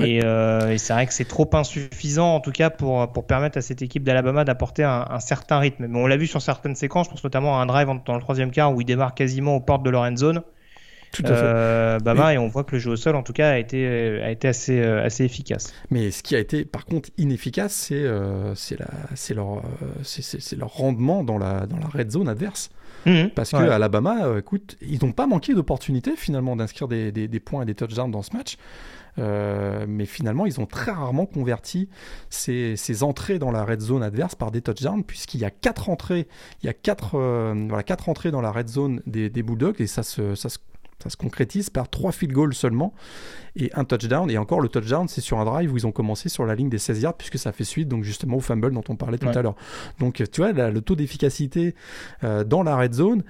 [0.00, 0.20] Et,
[0.78, 4.02] c'est vrai que c'est trop insuffisant, en tout cas, pour, pour permettre à cette équipe
[4.02, 5.86] d'Alabama d'apporter un, certain rythme.
[5.86, 8.20] Mais on l'a vu sur certaines séquences, je pense notamment à un drive dans le
[8.20, 10.42] troisième quart où ils démarrent quasiment aux portes de leur end zone.
[11.12, 11.42] Tout à fait.
[11.44, 14.24] Euh, et on voit que le jeu au sol, en tout cas, a été, euh,
[14.24, 15.72] a été assez, euh, assez efficace.
[15.90, 18.06] Mais ce qui a été, par contre, inefficace, c'est
[18.54, 19.62] c'est leur,
[20.02, 22.70] c'est leur rendement dans la, dans la red zone adverse.
[23.06, 23.30] Mhm.
[23.30, 27.62] Parce que Alabama, écoute, ils n'ont pas manqué d'opportunités finalement d'inscrire des, des, des, points
[27.62, 28.56] et des touchdowns dans ce match.
[29.16, 31.88] mais finalement, ils ont très rarement converti
[32.28, 35.88] ces, ces, entrées dans la red zone adverse par des touchdowns, puisqu'il y a quatre
[35.88, 36.28] entrées,
[36.62, 37.18] il y a quatre,
[37.68, 40.58] voilà, quatre entrées dans la red zone des, des Bulldogs, et ça se, ça se
[41.02, 42.94] ça se concrétise par trois field goals seulement
[43.56, 44.30] et un touchdown.
[44.30, 46.68] Et encore, le touchdown, c'est sur un drive où ils ont commencé sur la ligne
[46.68, 49.28] des 16 yards, puisque ça fait suite donc justement au fumble dont on parlait tout
[49.28, 49.56] à l'heure.
[49.98, 51.74] Donc, tu vois, le taux d'efficacité
[52.24, 53.22] euh, dans la red zone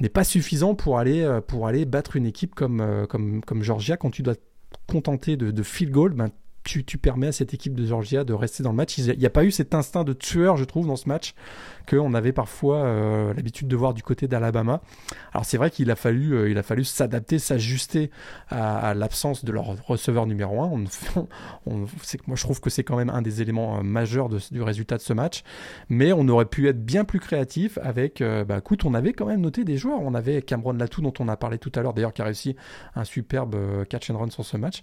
[0.00, 3.62] n'est pas suffisant pour aller, euh, pour aller battre une équipe comme, euh, comme, comme
[3.62, 3.96] Georgia.
[3.96, 4.40] Quand tu dois te
[4.86, 6.30] contenter de, de field goal, ben,
[6.68, 8.98] tu, permets à cette équipe de Georgia de rester dans le match.
[8.98, 11.34] Il n'y a pas eu cet instinct de tueur, je trouve, dans ce match
[11.88, 14.82] qu'on avait parfois euh, l'habitude de voir du côté d'Alabama.
[15.32, 18.10] Alors c'est vrai qu'il a fallu, euh, fallu s'adapter, s'ajuster
[18.48, 20.66] à, l'absence de leur receveur numéro 1.
[20.66, 20.84] On,
[21.66, 21.76] on,
[22.26, 25.02] moi je trouve que c'est quand même un des éléments euh, majeurs du résultat de
[25.02, 25.44] ce match.
[25.88, 29.40] Mais on aurait pu être bien plus créatif avec, bah écoute, on avait quand même
[29.40, 30.00] noté des joueurs.
[30.02, 32.56] On avait Cameron Latou dont on a parlé tout à l'heure, d'ailleurs qui a réussi
[32.94, 33.56] un superbe
[33.88, 34.82] catch and run sur ce match.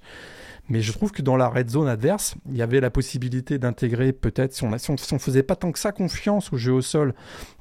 [0.69, 4.13] Mais je trouve que dans la red zone adverse, il y avait la possibilité d'intégrer
[4.13, 6.81] peut-être, si on ne si on, faisait pas tant que ça confiance au jeu au
[6.81, 7.13] sol,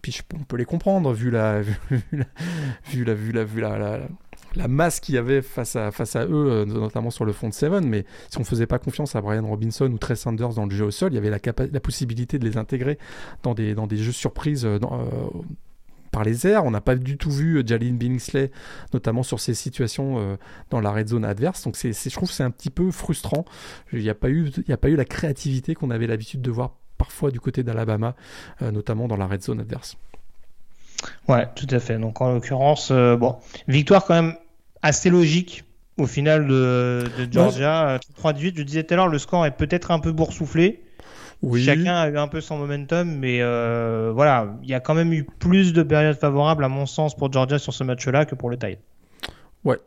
[0.02, 1.76] puis on peut les comprendre vu la, vu
[2.12, 2.24] la,
[2.86, 4.00] vu la, vu la, vu la,
[4.54, 7.48] la, masse qu'il y avait face à, face à eux, euh, notamment sur le fond
[7.48, 10.66] de Seven, mais si on faisait pas confiance à Brian Robinson ou Trey Sanders dans
[10.66, 11.38] le jeu au sol, il y avait la,
[11.72, 12.98] la possibilité de les intégrer
[13.42, 15.42] dans des, dans des jeux surprises euh, dans, euh,
[16.14, 16.64] par les airs.
[16.64, 18.50] On n'a pas du tout vu euh, Jalin Billingsley,
[18.92, 20.36] notamment sur ces situations euh,
[20.70, 21.64] dans la red zone adverse.
[21.64, 23.44] Donc c'est, je trouve que c'est un petit peu frustrant.
[23.92, 26.50] Il n'y a, pas eu, il a pas eu la créativité qu'on avait l'habitude de
[26.50, 28.14] voir parfois du côté d'Alabama,
[28.62, 29.96] euh, notamment dans la red zone adverse.
[31.28, 31.98] Ouais, tout à fait.
[31.98, 34.36] Donc en l'occurrence, bon, victoire quand même
[34.82, 35.64] assez logique
[35.98, 37.98] au final de, Georgia.
[38.22, 40.82] 3-18, je disais tout à l'heure, le score est peut-être un peu boursouflé.
[41.64, 45.12] Chacun a eu un peu son momentum, mais euh, voilà, il y a quand même
[45.12, 48.50] eu plus de périodes favorables, à mon sens, pour Georgia sur ce match-là que pour
[48.50, 48.78] le Tide.
[49.64, 49.78] Ouais,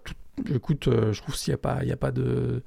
[0.54, 2.63] écoute, euh, je trouve qu'il n'y a, pas, a pas de.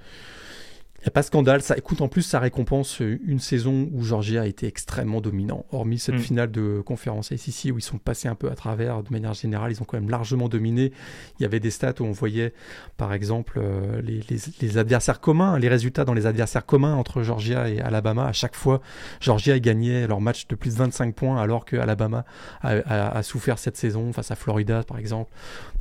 [1.01, 1.63] Il n'y a pas de scandale.
[1.63, 5.65] Ça, écoute, en plus, ça récompense une saison où Georgia a été extrêmement dominant.
[5.73, 6.19] Hormis cette mm.
[6.19, 9.73] finale de conférence SEC où ils sont passés un peu à travers, de manière générale,
[9.73, 10.93] ils ont quand même largement dominé.
[11.39, 12.53] Il y avait des stats où on voyait,
[12.99, 17.81] par exemple, euh, les, adversaires communs, les résultats dans les adversaires communs entre Georgia et
[17.81, 18.27] Alabama.
[18.27, 18.83] À chaque fois,
[19.21, 22.27] Georgia a gagné leur match de plus de 25 points, alors que Alabama
[22.61, 25.31] a, souffert cette saison face à Florida, par exemple,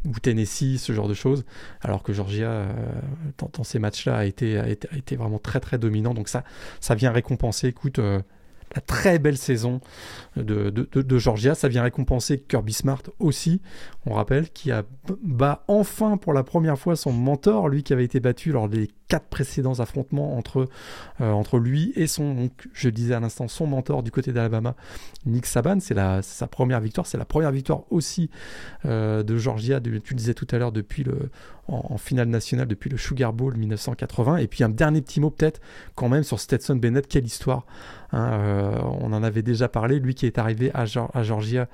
[0.05, 1.43] ou Tennessee, ce genre de choses.
[1.81, 2.71] Alors que Georgia, euh,
[3.37, 6.13] dans, ces matchs-là, a été, a été, a été vraiment très très dominant.
[6.13, 6.43] Donc ça,
[6.79, 8.19] ça vient récompenser, écoute, euh,
[8.75, 9.81] la très belle saison
[10.35, 11.55] de, de, Georgia.
[11.55, 13.61] Ça vient récompenser Kirby Smart aussi,
[14.05, 14.83] on rappelle, qui a
[15.23, 18.89] bat enfin pour la première fois son mentor, lui qui avait été battu lors des
[19.09, 20.69] quatre précédents affrontements entre,
[21.19, 24.75] euh, entre lui et son, donc, je disais à l'instant, son mentor du côté d'Alabama,
[25.25, 25.79] Nick Saban.
[25.81, 27.07] C'est sa première victoire.
[27.07, 28.29] C'est la première victoire aussi
[28.85, 31.31] euh, de Georgia, tu le disais tout à l'heure, depuis le,
[31.67, 34.37] en, finale nationale, depuis le Sugar Bowl 1980.
[34.37, 35.59] Et puis un dernier petit mot peut-être
[35.95, 37.07] quand même sur Stetson Bennett.
[37.07, 37.65] Quelle histoire.
[38.11, 39.99] Hein, euh, on en avait déjà parlé.
[39.99, 41.67] Lui qui est arrivé à Georgia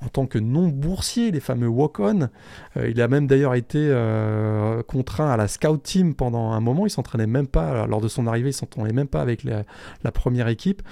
[0.00, 2.28] en tant que non-boursier, les fameux walk-on.
[2.76, 6.86] Euh, il a même d'ailleurs été euh, contraint à la scout team pendant un moment.
[6.86, 9.64] Il s'entraînait même pas, lors de son arrivée, il s'entraînait même pas avec la,
[10.12, 10.82] première équipe.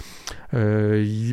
[0.55, 1.33] Euh,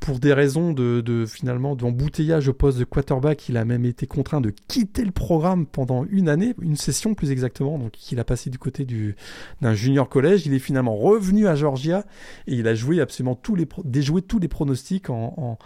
[0.00, 4.40] pour des raisons de, finalement d'embouteillage au poste de quarterback, il a même été contraint
[4.40, 7.78] de quitter le programme pendant une année, une session plus exactement.
[7.78, 9.16] Donc il a passé du côté du,
[9.60, 10.46] d'un junior collège.
[10.46, 12.04] Il est finalement revenu à Georgia
[12.46, 15.58] et il a joué absolument tous les, déjoué tous les pronostics en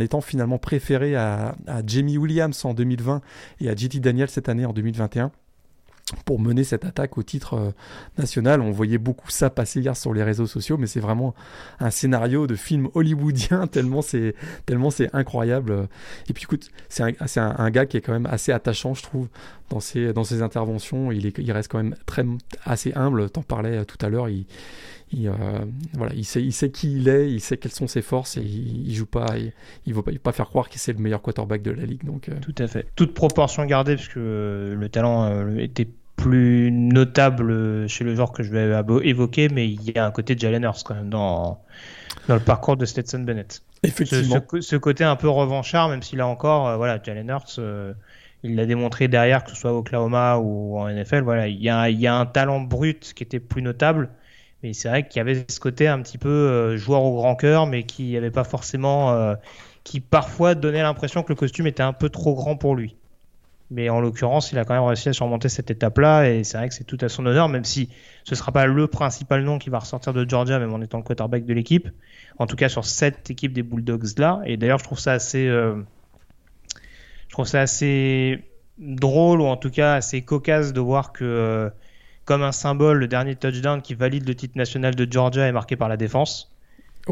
[0.00, 1.54] étant finalement préféré à,
[1.86, 3.20] Jamie Williams en 2020
[3.60, 5.30] et à JT Daniel cette année en 2021
[6.24, 7.70] pour mener cette attaque au titre euh,
[8.18, 8.60] national.
[8.60, 11.34] On voyait beaucoup ça passer hier sur les réseaux sociaux, mais c'est vraiment
[11.78, 14.34] un scénario de film hollywoodien tellement c'est
[14.66, 15.88] tellement c'est incroyable.
[16.28, 19.28] Et puis écoute, c'est un, un, gars qui est quand même assez attachant, je trouve,
[19.70, 21.10] dans ses dans ses interventions.
[21.12, 22.24] Il est il reste quand même très
[22.64, 23.30] assez humble.
[23.30, 24.28] T'en parlais tout à l'heure.
[24.28, 24.44] Il
[25.12, 25.32] il, euh,
[25.94, 28.42] voilà, il sait, il sait qui il est, il sait quelles sont ses forces et
[28.42, 29.52] il, il joue pas, il,
[29.86, 32.04] il veut pas, pas faire croire qu'il c'est le meilleur quarterback de la ligue.
[32.04, 32.34] Donc, euh.
[32.40, 32.86] Tout à fait.
[32.94, 38.42] Toute proportion gardée, parce que euh, le talent était plus notable chez le joueur que
[38.42, 41.60] je vais évoquer, mais il y a un côté de Jalen Hurts quand même dans,
[42.28, 43.62] dans le parcours de Stetson Bennett.
[43.82, 44.36] Effectivement.
[44.60, 47.58] Ce, côté un peu revanchard, même si là encore, voilà, Jalen Hurts,
[48.42, 51.22] il l'a démontré derrière, que ce soit au Oklahoma ou en NFL.
[51.22, 54.10] Voilà, il y a, un talent brut qui était plus notable.
[54.62, 57.66] Mais c'est vrai qu'il y avait ce côté un petit peu joueur au grand cœur,
[57.66, 59.36] mais qui n'avait pas forcément
[59.84, 62.96] qui parfois donnait l'impression que le costume était un peu trop grand pour lui.
[63.70, 66.68] Mais en l'occurrence, il a quand même réussi à surmonter cette étape-là, et c'est vrai
[66.68, 67.88] que c'est tout à son honneur, même si
[68.24, 70.98] ce ne sera pas le principal nom qui va ressortir de Georgia, même en étant
[70.98, 71.88] le quarterback de l'équipe.
[72.38, 74.42] En tout cas, sur cette équipe des Bulldogs-là.
[74.44, 75.76] Et d'ailleurs, je trouve ça assez, euh,
[77.30, 78.44] je trouve ça assez
[78.76, 81.70] drôle, ou en tout cas assez cocasse de voir que, euh,
[82.26, 85.76] comme un symbole, le dernier touchdown qui valide le titre national de Georgia est marqué
[85.76, 86.50] par la défense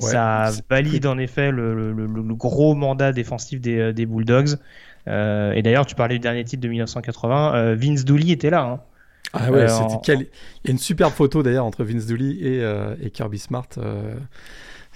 [0.00, 4.56] ça valide en effet le, gros mandat défensif des, euh, Bulldogs.
[5.06, 7.54] Euh, et d'ailleurs, tu parlais du dernier titre de 1980.
[7.54, 8.62] Euh, Vince Dooley était là.
[8.62, 8.80] Hein.
[9.32, 9.66] Ah ouais,
[10.06, 10.14] il
[10.64, 12.36] y a une superbe photo d'ailleurs entre Vince Dooley
[13.00, 13.68] et, Kirby Smart.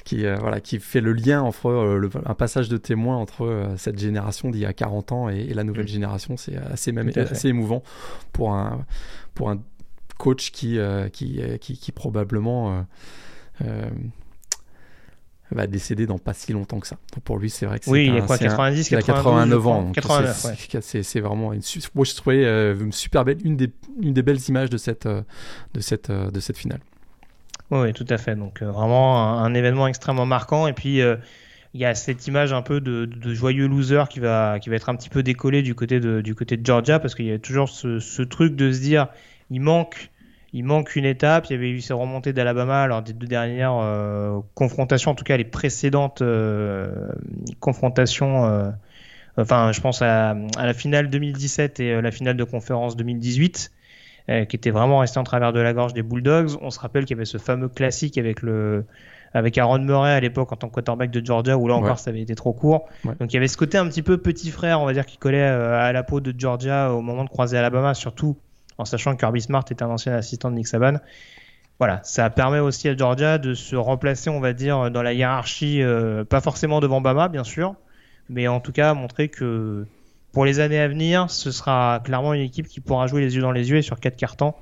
[0.05, 4.61] Qui, voilà, qui fait le lien entre un passage de témoin entre cette génération d'il
[4.61, 5.89] y a 40 ans et, la nouvelle mm.
[5.89, 6.37] génération.
[6.37, 7.83] C'est assez, même, assez émouvant
[8.33, 8.85] pour un,
[9.35, 9.61] pour un
[10.19, 10.79] coach qui,
[11.13, 12.85] qui, qui, qui, probablement
[15.55, 16.97] va décéder dans pas si longtemps que ça.
[17.15, 19.67] Donc pour lui, c'est vrai que c'est Oui, il a quoi, 90, il a 89
[19.67, 19.93] ans.
[19.93, 20.81] 89, ouais.
[20.81, 21.63] C'est vraiment une,
[21.95, 25.07] moi je trouvais euh, une super belle, une des, une des belles images de cette,
[25.07, 25.23] euh,
[25.75, 26.81] de cette, euh, de cette finale.
[27.73, 28.37] Oui, tout à fait.
[28.37, 30.69] Donc vraiment un, événement extrêmement marquant.
[30.69, 31.03] Et puis
[31.75, 34.89] il y a cette image un peu de, joyeux loser qui va, qui va être
[34.89, 37.39] un petit peu décollé du côté de, du côté de Georgia parce qu'il y a
[37.39, 39.09] toujours ce, truc de se dire
[39.51, 40.11] il manque
[40.55, 41.47] il manque une étape.
[41.49, 45.25] Il y avait eu ces remontées d'Alabama lors des deux dernières euh, confrontations, en tout
[45.25, 47.09] cas les précédentes euh,
[47.59, 48.45] confrontations.
[48.45, 48.71] Euh,
[49.39, 53.72] enfin, je pense à, la finale 2017 et la finale de conférence 2018,
[54.29, 56.51] qui était vraiment resté en travers de la gorge des Bulldogs.
[56.61, 58.85] On se rappelle qu'il y avait ce fameux classique avec le
[59.35, 62.11] avec Aaron Murray à l'époque en tant que quarterback de Georgia, où là encore ça
[62.11, 62.89] avait été trop court.
[63.05, 65.17] Donc il y avait ce côté un petit peu petit frère, on va dire, qui
[65.17, 68.37] collait à la peau de Georgia au moment de croiser Alabama, surtout
[68.79, 70.99] en sachant que Kirby Smart est un ancien assistant de Nick Saban.
[71.79, 75.83] Voilà, ça permet aussi à Georgia de se remplacer, on va dire, dans la hiérarchie,
[75.83, 77.75] euh, pas forcément devant Bama, bien sûr,
[78.29, 79.87] mais en tout cas montrer que
[80.33, 83.43] pour les années à venir, ce sera clairement une équipe qui pourra jouer les yeux
[83.43, 84.55] dans les yeux et sur quatre cartons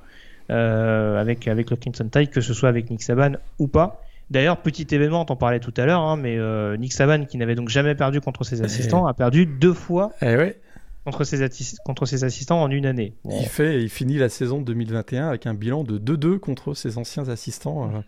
[0.49, 4.01] euh, avec, avec le Crimson Tide, que ce soit avec Nick Saban ou pas.
[4.29, 7.37] D'ailleurs, petit événement, on en parlait tout à l'heure, hein, mais euh, Nick Saban, qui
[7.37, 10.57] n'avait donc jamais perdu contre ses assistants, a perdu deux fois eh ouais
[11.05, 11.47] contre ses,
[11.83, 13.13] contre ses assistants en une année.
[13.25, 17.27] Il, fait, il finit la saison 2021 avec un bilan de 2-2 contre ses anciens
[17.29, 17.89] assistants.
[17.95, 17.99] Euh.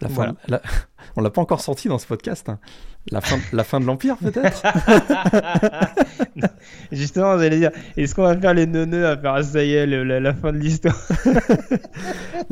[0.00, 0.36] La fin,
[1.16, 2.48] on l'a pas encore sorti dans ce podcast.
[2.48, 2.58] Hein.
[3.10, 4.62] La fin, la fin de l'Empire, peut-être
[6.92, 10.34] Justement, j'allais dire, est-ce qu'on va faire les neuneux à faire ça y est, la,
[10.34, 10.94] fin de l'histoire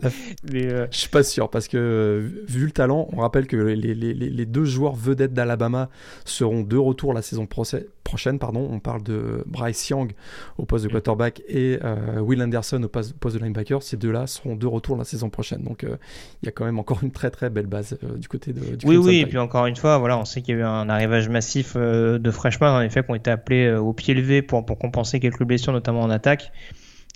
[0.50, 0.87] Mais euh...
[0.90, 4.14] Je suis pas sûr, parce que euh, vu le talent, on rappelle que les, les,
[4.14, 5.90] les deux joueurs vedettes d'Alabama
[6.24, 8.38] seront de retour la saison prochaine.
[8.38, 8.68] Pardon.
[8.70, 10.12] On parle de Bryce Young
[10.59, 13.82] au poste de quarterback et euh, Will Anderson au poste, de linebacker.
[13.82, 15.62] Ces deux-là seront de retour la saison prochaine.
[15.62, 15.96] Donc euh,
[16.42, 18.87] il y a quand même encore une très très belle base du côté de du
[18.87, 20.88] Oui, oui, et puis encore une fois, voilà, on sait qu'il y a eu un
[20.88, 24.42] arrivage massif euh, de freshmen, en effet, qui ont été appelés euh, au pied levé
[24.42, 26.53] pour, pour compenser quelques blessures, notamment en attaque.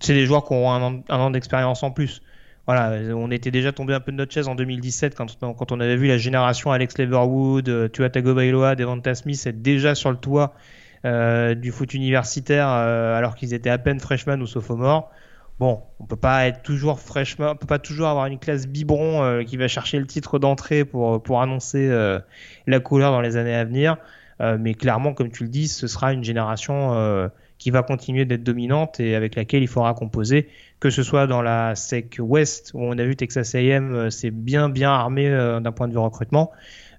[0.00, 2.22] C'est des joueurs qui auront un an, d'expérience en plus.
[2.66, 5.80] Voilà, on était déjà tombé un peu de notre chaise en 2017 quand, quand on
[5.80, 10.16] avait vu la génération Alex Leverwood, euh, Tua Tagovailoa, Devonta Smith être déjà sur le
[10.16, 10.54] toit
[11.02, 15.10] du foot universitaire alors qu'ils étaient à peine freshmen ou sophomores
[15.60, 19.22] bon, on peut pas être toujours fraîchement, on peut pas toujours avoir une classe biberon
[19.22, 22.18] euh, qui va chercher le titre d'entrée pour pour annoncer euh,
[22.66, 23.98] la couleur dans les années à venir.
[24.40, 28.42] Euh, mais clairement, comme tu le dis, ce sera une génération qui va continuer d'être
[28.42, 30.48] dominante et avec laquelle il faudra composer,
[30.80, 34.70] que ce soit dans la SEC West où on a vu Texas A&M c'est bien
[34.70, 36.52] bien armé d'un point de vue recrutement.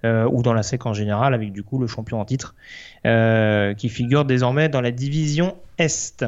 [0.03, 2.53] ou dans la SEC en général, avec du coup le champion en titre,
[3.03, 6.23] qui figure désormais dans la division Est.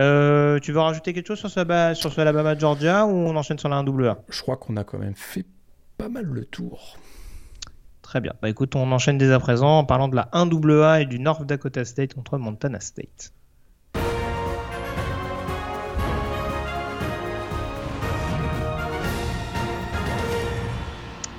[0.00, 3.58] Euh, tu veux rajouter quelque chose sur ce, sur ce Alabama Georgia ou on enchaîne
[3.58, 5.46] sur la 1AA Je crois qu'on a quand même fait
[5.96, 6.96] pas mal le tour.
[8.02, 8.32] Très bien.
[8.42, 11.44] Bah écoute, on enchaîne dès à présent en parlant de la 1AA et du North
[11.44, 13.32] Dakota State contre Montana State.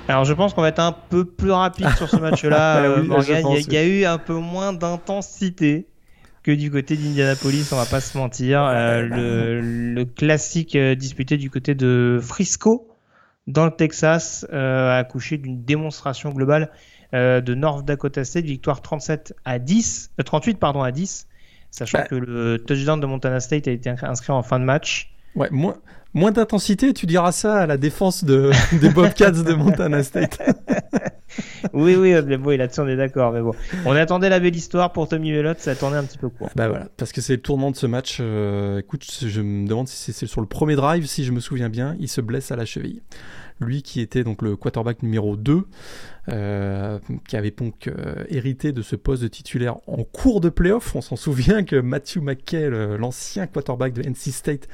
[0.08, 3.44] Alors je pense qu'on va être un peu plus rapide sur ce match-là, euh, Morgan.
[3.50, 5.88] Il y, a eu un peu moins d'intensité
[6.46, 8.62] que du côté d'Indianapolis, on va pas se mentir.
[8.62, 12.88] Euh, le, classique euh, disputé du côté de Frisco,
[13.48, 16.70] dans le Texas, euh, a accouché d'une démonstration globale
[17.12, 21.26] de North Dakota State, victoire 37 à 10, 38 pardon à 10,
[21.70, 22.04] sachant bah.
[22.04, 25.15] que le touchdown de Montana State a été inscrit en fin de match.
[25.36, 25.76] Ouais, moins,
[26.14, 30.38] moins d'intensité, tu diras ça à la défense de, des Bobcats de Montana State.
[31.74, 33.32] oui, oui, mais bon, là-dessus on est d'accord.
[33.32, 33.52] Mais bon,
[33.84, 36.50] on attendait la belle histoire pour Tommy Velotte, ça a tourné un petit peu court.
[36.56, 38.18] Bah voilà, parce que c'est le tournant de ce match.
[38.20, 41.68] Euh, écoute, je me demande si c'est sur le premier drive, si je me souviens
[41.68, 43.02] bien, il se blesse à la cheville
[43.60, 45.64] lui qui était donc le quarterback numéro 2,
[46.28, 46.98] euh,
[47.28, 50.96] qui avait donc euh, hérité de ce poste de titulaire en cours de playoff.
[50.96, 54.68] On s'en souvient que Matthew McKay, l'ancien quarterback de NC State,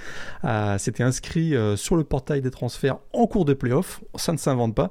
[0.78, 4.02] s'était inscrit euh, sur le portail des transferts en cours de playoff.
[4.14, 4.90] Ça ne s'invente pas.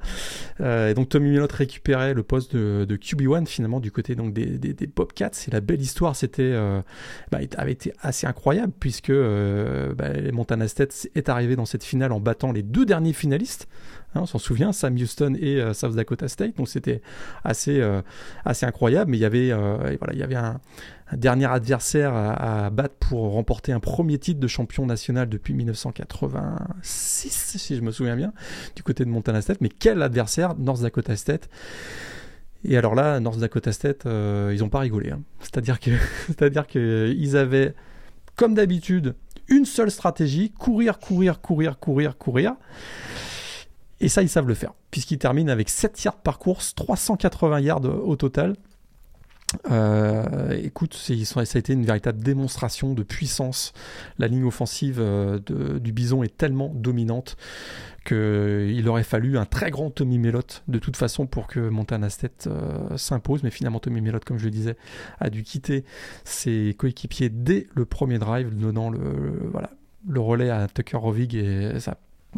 [0.60, 4.88] et donc Tommy Millot récupérait le poste de, QB1 finalement du côté donc des, des,
[4.88, 5.32] Bobcats.
[5.48, 6.54] Et la belle histoire, c'était
[7.32, 12.20] bah, avait été assez incroyable puisque bah, Montana State est arrivé dans cette finale en
[12.20, 13.68] battant les deux derniers finalistes.
[14.14, 16.57] Hein, on s'en souvient, Sam Houston et euh, South Dakota State.
[16.57, 17.01] Donc c'était
[17.43, 18.01] assez, euh,
[18.62, 19.12] incroyable.
[19.12, 19.95] Mais il y avait, euh,
[20.36, 20.59] un,
[21.18, 27.76] dernier adversaire à, battre pour remporter un premier titre de champion national depuis 1986, si
[27.76, 28.34] je me souviens bien,
[28.76, 29.62] du côté de Montana State.
[29.62, 31.49] Mais quel adversaire North Dakota State?
[32.64, 35.12] Et alors là, North Dakota State, ils n'ont pas rigolé.
[35.12, 35.22] Hein.
[35.39, 35.91] C'est-à-dire que,
[36.28, 37.74] c'est-à-dire qu'ils avaient,
[38.38, 39.16] comme d'habitude,
[39.49, 42.55] une seule stratégie courir, courir, courir, courir, courir.
[44.02, 47.86] Et ça, ils savent le faire, puisqu'ils terminent avec 7 yards par course, 380 yards
[47.86, 48.56] au total.
[49.70, 53.74] Euh, écoute, ça a été une véritable démonstration de puissance.
[54.18, 55.39] La ligne offensive euh,
[55.80, 57.38] du Bison est tellement dominante
[58.06, 62.47] qu'il aurait fallu un très grand Tommy Mellott de toute façon pour que Montana State
[62.47, 63.43] euh, s'impose.
[63.43, 64.78] Mais finalement, Tommy Mellott, comme je le disais,
[65.20, 65.86] a dû quitter
[66.24, 69.70] ses coéquipiers dès le premier drive, donnant le, voilà,
[70.08, 71.97] le relais à Tucker Rovig et ça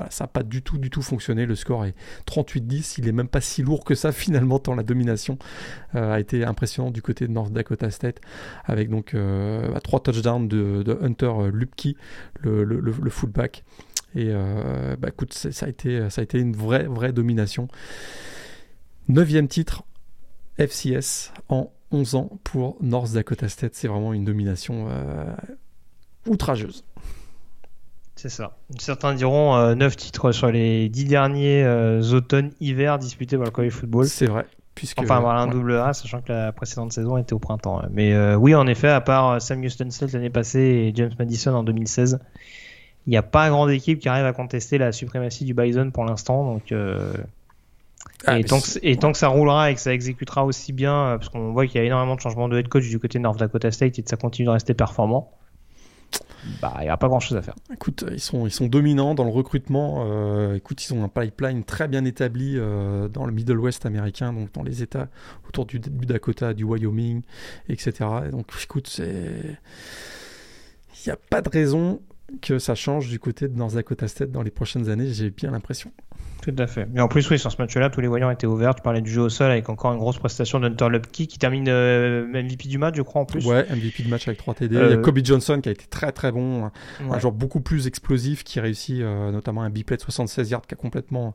[0.09, 1.45] ça n'a pas du tout, du tout fonctionné.
[1.45, 1.95] Le score est
[2.27, 2.95] 38-10.
[2.97, 5.37] Il est même pas si lourd que ça finalement, tant la domination
[5.95, 8.19] euh, a été impressionnante du côté de North Dakota State,
[8.65, 11.95] avec donc euh, trois touchdowns de, Hunter Lupke,
[12.41, 13.63] le, le, fullback.
[14.15, 17.67] Et euh, bah, écoute, ça a, été, ça a été une vraie, vraie domination.
[19.07, 19.83] Neuvième titre
[20.57, 23.75] FCS en 11 ans pour North Dakota State.
[23.75, 24.87] C'est vraiment une domination
[26.27, 26.85] outrageuse.
[28.23, 28.53] C'est ça.
[28.79, 33.73] Certains diront euh, 9 titres sur les 10 derniers euh, automnes-hiver disputés par le college
[33.73, 34.05] football.
[34.05, 34.45] C'est vrai.
[34.75, 37.81] Puisque, enfin, voilà, un double A, sachant que la précédente saison était au printemps.
[37.91, 41.53] Mais euh, oui, en effet, à part euh, Sam Houston l'année passée et James Madison
[41.53, 42.21] en 2016,
[43.07, 46.05] il n'y a pas grande équipe qui arrive à contester la suprématie du Bison pour
[46.05, 46.45] l'instant.
[46.45, 46.73] Donc,
[48.25, 51.17] ah, et, tant que, et, tant que, ça roulera et que ça exécutera aussi bien,
[51.19, 53.23] parce qu'on voit qu'il y a énormément de changements de head coach du côté de
[53.23, 55.29] North Dakota State et que ça continue de rester performant,
[56.61, 57.55] bah, il n'y a pas grand chose à faire.
[57.73, 60.05] Écoute, ils sont, ils sont dominants dans le recrutement.
[60.07, 64.33] Euh, écoute, ils ont un pipeline très bien établi euh, dans le Middle West américain,
[64.33, 65.07] donc dans les États
[65.47, 67.21] autour du, du Dakota, du Wyoming,
[67.69, 68.09] etc.
[68.31, 69.57] donc, écoute, c'est.
[71.05, 72.01] Il n'y a pas de raison
[72.41, 75.51] que ça change du côté de North Dakota State dans les prochaines années, j'ai bien
[75.51, 75.91] l'impression.
[76.43, 76.87] Tout à fait.
[76.91, 78.75] Mais en plus, oui, sur ce match-là, tous les voyants étaient ouverts.
[78.75, 81.69] Tu parlais du jeu au sol avec encore une grosse prestation d'Hunter Lupke qui termine
[81.69, 83.45] euh, MVP du match, je crois, en plus.
[83.45, 84.75] Ouais, MVP du match avec 3 TD.
[84.75, 86.69] Il y a euh, Kobe Johnson qui a été très très bon.
[87.09, 90.73] Un joueur beaucoup plus explosif qui réussit euh, notamment un biplay de 76 yards qui
[90.73, 91.33] a complètement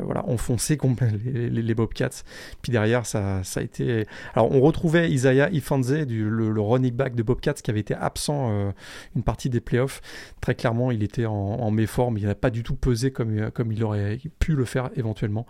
[0.00, 0.78] voilà, enfoncé
[1.24, 2.22] les, les, les, Bobcats.
[2.62, 4.06] Puis derrière, ça, ça a été.
[4.34, 8.50] Alors, on retrouvait Isaiah Ifanze, du, le, running back de Bobcats, qui avait été absent
[8.50, 8.70] euh,
[9.16, 10.00] une partie des playoffs.
[10.40, 12.18] Très clairement, il était en, en méforme.
[12.18, 15.46] Il n'a pas du tout pesé comme, comme il aurait pu le faire éventuellement.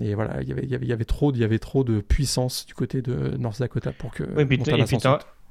[0.00, 2.74] Et voilà, il y avait, y avait, trop, il y avait trop de puissance du
[2.74, 4.24] côté de North Dakota pour que.
[4.36, 4.58] Oui, puis,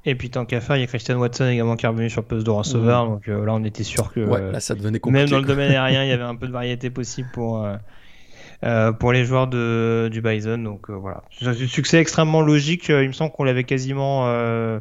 [0.04, 2.22] et puis tant qu'à faire, il y a Christian Watson également qui est revenu sur
[2.22, 3.06] le poste de receveur.
[3.08, 5.46] Donc euh, là, on était sûr que ouais, là, ça devenait compliqué, même dans le
[5.46, 7.76] domaine aérien, il y avait un peu de variété possible pour, euh,
[9.00, 10.58] pour les joueurs de, du Bison.
[10.58, 12.90] Donc euh, voilà, c'est un succès extrêmement logique.
[12.90, 14.80] Il me semble qu'on l'avait quasiment euh,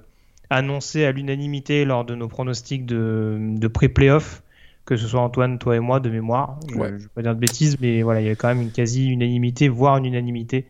[0.51, 4.43] annoncé à l'unanimité lors de nos pronostics de, de pré-playoff,
[4.85, 6.59] que ce soit Antoine, toi et moi de mémoire.
[6.69, 8.73] Je ne vais pas dire de bêtises, mais voilà, il y avait quand même une
[8.73, 10.67] quasi-unanimité, voire une unanimité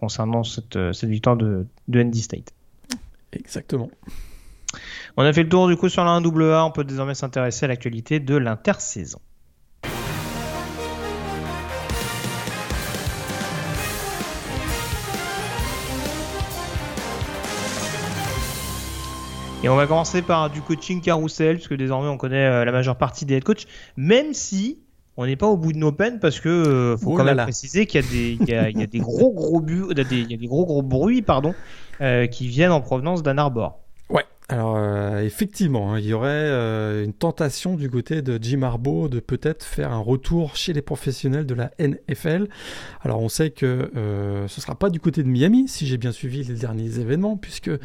[0.00, 2.52] concernant cette, cette victoire de, de ND State.
[3.32, 3.90] Exactement.
[5.16, 7.68] On a fait le tour du coup sur la 1AA, on peut désormais s'intéresser à
[7.68, 9.18] l'actualité de l'intersaison.
[19.64, 22.96] Et on va commencer par du coaching carousel, puisque désormais on connaît euh, la majeure
[22.96, 24.78] partie des head coachs, même si
[25.16, 27.86] on n'est pas au bout de nos peines, parce que euh, faut quand même préciser
[27.86, 30.30] qu'il y a des, il y a, il y a des gros gros bu, il
[30.30, 31.54] y a des gros gros bruits, pardon,
[32.00, 33.80] euh, qui viennent en provenance d'Ann Arbor.
[34.50, 39.08] Alors euh, effectivement, hein, il y aurait euh, une tentation du côté de Jim Harbaugh
[39.08, 42.48] de peut-être faire un retour chez les professionnels de la NFL.
[43.02, 46.12] Alors on sait que euh, ce sera pas du côté de Miami, si j'ai bien
[46.12, 47.78] suivi les derniers événements, puisque mhm.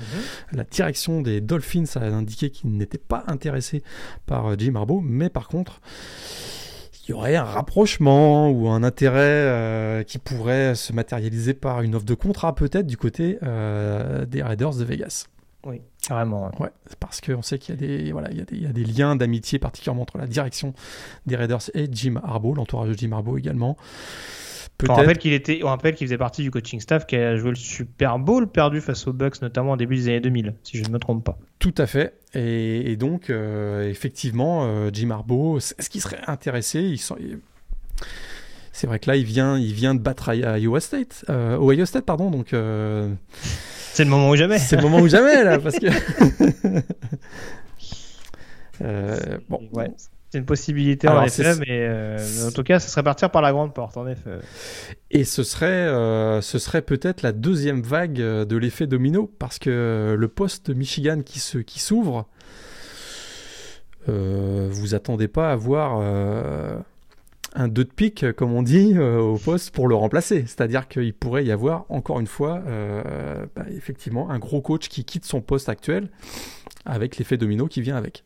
[0.53, 3.83] la direction des Dolphins a indiqué qu'il n'était pas intéressé
[4.25, 5.81] par Jim Harbaugh, mais par contre
[7.05, 11.95] il y aurait un rapprochement ou un intérêt euh, qui pourrait se matérialiser par une
[11.95, 15.27] offre de contrat peut-être du côté euh, des Raiders de Vegas.
[15.65, 16.51] Oui, carrément.
[16.59, 18.67] Ouais, parce qu'on sait qu'il y, a des, voilà, il y, a des, il y
[18.67, 20.73] a des liens d'amitié particulièrement entre la direction
[21.25, 23.77] des Raiders et Jim Harbaugh, l'entourage de Jim Harbaugh également.
[24.89, 27.51] On rappelle qu'il était, on rappelle qu'il faisait partie du coaching staff qui a joué
[27.51, 30.83] le Super Bowl perdu face aux Bucks, notamment au début des années 2000, si je
[30.83, 31.37] ne me trompe pas.
[31.59, 32.19] Tout à fait.
[32.33, 36.99] Et, donc, euh, effectivement, euh, Jim Harbaugh, est-ce qu'il serait intéressé il
[38.71, 41.85] C'est vrai que là, il vient, il vient de battre à Iowa State, euh, Ohio
[41.85, 42.29] State, pardon.
[42.29, 42.53] Donc,
[43.93, 44.57] c'est le moment ou jamais.
[44.57, 45.87] C'est le moment ou jamais là, parce que.
[49.49, 49.61] bon.
[49.71, 49.91] Ouais.
[50.33, 53.51] C'est une possibilité en effet, mais euh, en tout cas, ce serait partir par la
[53.51, 54.31] grande porte, en effet.
[55.11, 59.59] Et ce serait, euh, ce serait peut-être la deuxième vague euh, de l'effet domino, parce
[59.59, 62.27] que le poste Michigan qui se, qui s'ouvre,
[64.07, 66.01] vous attendez pas à voir
[67.55, 70.41] un 2 de pique, comme on dit, au poste pour le remplacer.
[70.41, 72.61] C'est-à-dire qu'il pourrait y avoir, encore une fois,
[73.55, 76.09] bah, effectivement, un gros coach qui quitte son poste actuel
[76.85, 78.23] avec l'effet domino qui vient avec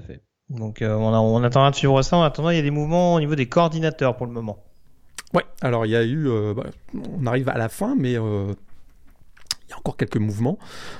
[0.00, 0.22] fait.
[0.50, 2.16] Donc euh, on, on, attendra de suivre ça.
[2.16, 4.58] En attendant, il y a des mouvements au niveau des coordinateurs pour le moment.
[5.32, 6.66] Ouais, alors il y a eu, euh, bah,
[7.18, 8.52] on arrive à la fin, mais euh,
[9.74, 10.58] a encore quelques mouvements,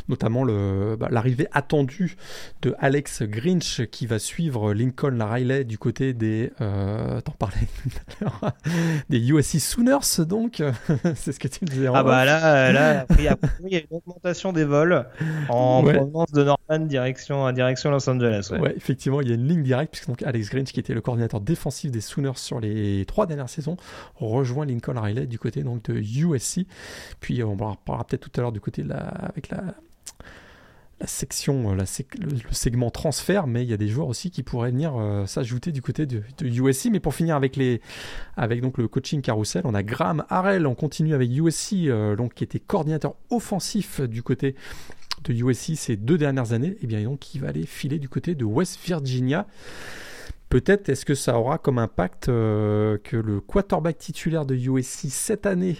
[0.08, 2.16] notamment bah, l'arrivée attendue
[2.62, 7.56] de Alex Grinch qui va suivre Lincoln Riley du côté des, euh, t'en parlais
[9.08, 10.62] des USC Sooners donc,
[11.14, 11.88] c'est ce que tu me disais.
[11.92, 13.36] Ah bah là, là il y a
[13.78, 15.06] une augmentation des vols
[15.48, 18.52] en provenance de Norman direction, direction Los Angeles.
[18.52, 18.74] Ouais.
[18.76, 21.40] effectivement, il y a une ligne directe puisque donc Alex Grinch qui était le coordinateur
[21.40, 23.76] défensif des Sooners sur les trois dernières saisons
[24.16, 26.66] rejoint Lincoln Riley du côté donc de USC.
[27.20, 29.74] Puis on parlera peut-être tout à l'heure du côté de la, avec la,
[31.06, 31.84] section, euh, la
[32.18, 35.70] le, segment transfert, mais il y a des joueurs aussi qui pourraient venir euh, s'ajouter
[35.70, 36.88] du côté de, USC.
[36.90, 37.80] Mais pour finir avec, les,
[38.36, 42.34] avec donc le coaching carousel, on a Graham Harrell, on continue avec USC, euh, donc,
[42.34, 44.54] qui était coordinateur offensif du côté
[45.24, 48.34] de USC ces deux dernières années, et bien donc il va aller filer du côté
[48.34, 49.46] de West Virginia.
[50.54, 55.78] Peut-être est-ce que ça aura comme impact que le quarterback titulaire de USC cette année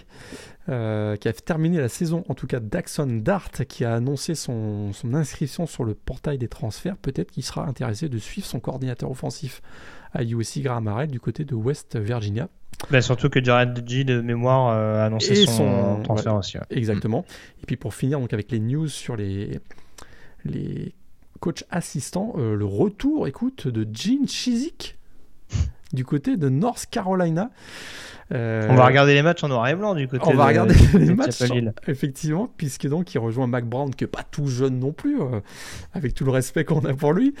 [0.67, 4.91] euh, qui a terminé la saison, en tout cas Daxon Dart, qui a annoncé son,
[5.13, 9.61] inscription sur le portail des transferts, peut-être qu'il sera intéressé de suivre son coordinateur offensif
[10.11, 12.49] à USC Graham Harrell du côté de West Virginia.
[12.89, 16.57] Bah, surtout que Jared G de mémoire euh, a annoncé son, transfert aussi.
[16.69, 17.23] Exactement.
[17.61, 19.59] Et puis pour finir donc avec les news sur les,
[20.43, 20.95] les
[21.45, 24.97] coachs assistants, euh, le retour, écoute, de Gene Chizik
[25.93, 27.51] du côté de North Carolina.
[28.33, 30.23] Euh, on va regarder les matchs en noir et blanc du côté.
[30.25, 31.43] On va regarder les matchs,
[31.87, 35.41] effectivement, puisque donc il rejoint Mac Brown, qui est pas tout jeune non plus, euh,
[35.93, 37.35] avec tout le respect qu'on a pour lui.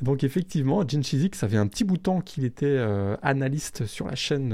[0.00, 3.86] Donc effectivement, Gene Chizik, ça fait un petit bout de temps qu'il était euh, analyste
[3.86, 4.52] sur la chaîne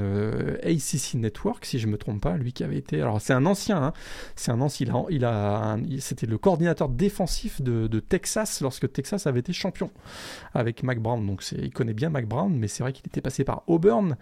[0.63, 3.01] ACC Network, si je me trompe pas, lui qui avait été.
[3.01, 3.93] Alors c'est un ancien, hein,
[4.35, 5.05] c'est un ancien.
[5.09, 9.89] Il a, c'était le coordinateur défensif de, de, Texas lorsque Texas avait été champion
[10.53, 11.25] avec Mac Brown.
[11.25, 14.17] Donc il connaît bien Mac Brown, mais c'est vrai qu'il était passé par Auburn,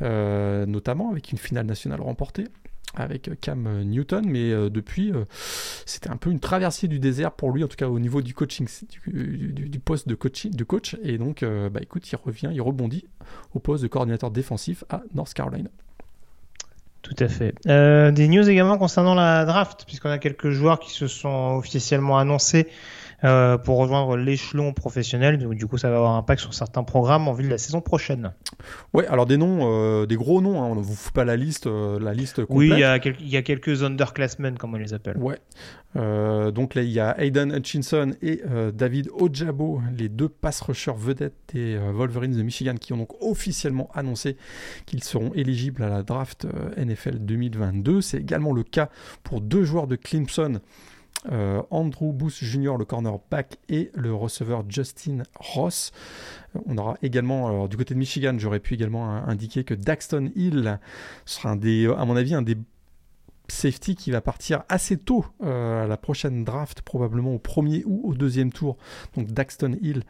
[0.00, 2.44] notamment notamment avec une finale nationale remportée
[2.96, 5.24] avec Cam Newton, mais euh, depuis, euh,
[5.84, 8.34] c'était un peu une traversée du désert pour lui, en tout cas au niveau du
[8.34, 8.68] coaching,
[9.08, 10.96] du, poste de, coaching, coach.
[11.02, 13.04] Et donc, euh, bah, écoute, il revient, il rebondit
[13.52, 15.70] au poste de coordinateur défensif à North Carolina.
[17.02, 17.54] Tout à fait.
[17.66, 22.68] des news également concernant la draft, puisqu'on a quelques joueurs qui se sont officiellement annoncés
[23.24, 25.38] euh, pour rejoindre l'échelon professionnel.
[25.38, 27.56] Donc, du coup, ça va avoir un impact sur certains programmes en vue de la
[27.56, 28.32] saison prochaine.
[28.92, 30.62] Ouais, alors des noms, euh, des gros noms.
[30.62, 32.56] Hein, on ne vous fout pas la liste, euh, la liste complète.
[32.56, 35.16] Oui, il y, a il y a quelques underclassmen, comme on les appelle.
[35.16, 35.38] Ouais.
[36.52, 38.42] donc là, il y a Aiden Hutchinson et
[38.74, 43.88] David Ojabo, les deux pass rushers vedettes des Wolverines de Michigan, qui ont donc officiellement
[43.94, 44.36] annoncé
[44.86, 46.46] qu'ils seront éligibles à la draft
[46.76, 48.00] NFL 2022.
[48.00, 48.90] C'est également le cas
[49.22, 50.60] pour deux joueurs de Clemson.
[51.32, 55.92] Euh, Andrew Booth Jr., le cornerback, et le receveur Justin Ross.
[56.54, 60.78] Euh, on aura également, du côté de Michigan, j'aurais pu également indiquer que Daxton Hill
[61.24, 62.56] sera un des, à mon avis, un des
[63.48, 68.08] safety qui va partir assez tôt euh, à la prochaine draft, probablement au premier ou
[68.08, 68.76] au deuxième tour.
[69.16, 70.04] Donc Daxton Hill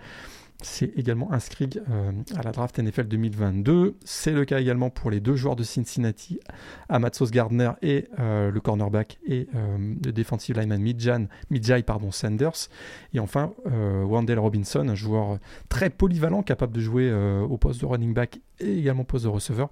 [0.62, 3.96] c'est également inscrit euh, à la draft NFL 2022.
[4.04, 6.40] C'est le cas également pour les deux joueurs de Cincinnati,
[6.88, 12.68] Amatsos Gardner et euh, le cornerback et euh, le defensive lineman Midjan, Midjai Sanders.
[13.12, 15.38] Et enfin, Wendell Robinson, un joueur
[15.68, 19.30] très polyvalent, capable de jouer au poste de running back et également au poste de
[19.30, 19.70] receveur,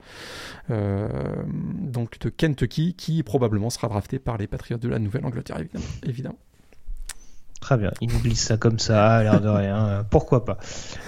[0.68, 5.58] donc de Kentucky, qui probablement sera drafté par les Patriots de la Nouvelle-Angleterre,
[6.04, 6.38] évidemment.
[7.62, 10.58] Très bien, il nous glisse ça comme ça, à l'air de rien, euh, pourquoi pas.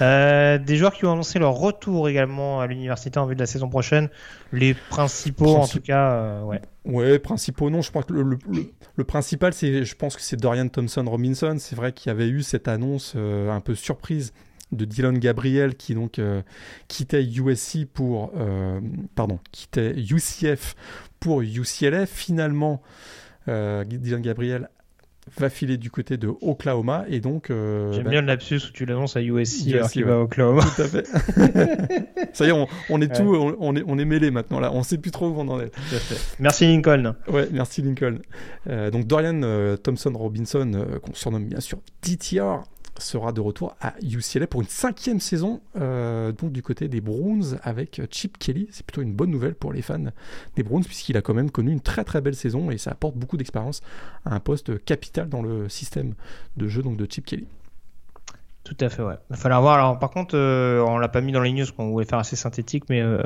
[0.01, 3.47] Euh, des joueurs qui ont annoncé leur retour également à l'université en vue de la
[3.47, 4.09] saison prochaine,
[4.53, 6.63] les principaux en tout cas, euh, ouais.
[6.85, 8.39] Ouais, principaux non, je pense que le, le,
[8.95, 11.57] le, principal, c'est, je pense que c'est Dorian Thompson Robinson.
[11.59, 14.33] C'est vrai qu'il y avait eu cette annonce euh, un peu surprise
[14.71, 16.21] de Dylan Gabriel qui donc
[16.89, 18.33] quittait USC pour,
[19.15, 20.75] pardon, quittait UCF
[21.21, 22.07] pour UCLA.
[22.07, 22.83] Finalement,
[23.47, 24.69] Dylan Gabriel
[25.39, 28.73] va filer du côté de Oklahoma et donc euh, j'aime bah, bien le lapsus où
[28.73, 30.11] tu l'annonces à USC, USC alors qu'il ouais.
[30.11, 30.63] va à Oklahoma.
[30.77, 31.07] Tout à fait.
[32.33, 33.17] Ça y est on, on est ouais.
[33.17, 34.73] tout on, on, est on est mêlé maintenant là.
[34.73, 35.73] On sait plus trop où on en est.
[36.39, 37.15] Merci Lincoln.
[37.29, 38.19] Ouais merci Lincoln.
[38.69, 42.63] Euh, donc Dorian euh, Thompson Robinson qu'on surnomme bien sûr DTR
[42.99, 47.59] sera de retour à UCLA pour une cinquième saison, euh, donc du côté des Browns
[47.63, 48.69] avec Chip Kelly.
[48.71, 50.13] C'est plutôt une bonne nouvelle pour les fans
[50.57, 53.17] des Browns puisqu'il a quand même connu une très très belle saison et ça apporte
[53.17, 53.83] beaucoup d'expérience
[54.25, 56.15] à un poste capital dans le système
[56.57, 57.47] de jeu donc de Chip Kelly.
[58.77, 59.15] Tout à fait, ouais.
[59.31, 59.75] Il va falloir voir.
[59.75, 62.35] Alors, par contre, euh, on l'a pas mis dans les news, qu'on voulait faire assez
[62.35, 63.23] synthétique, mais euh,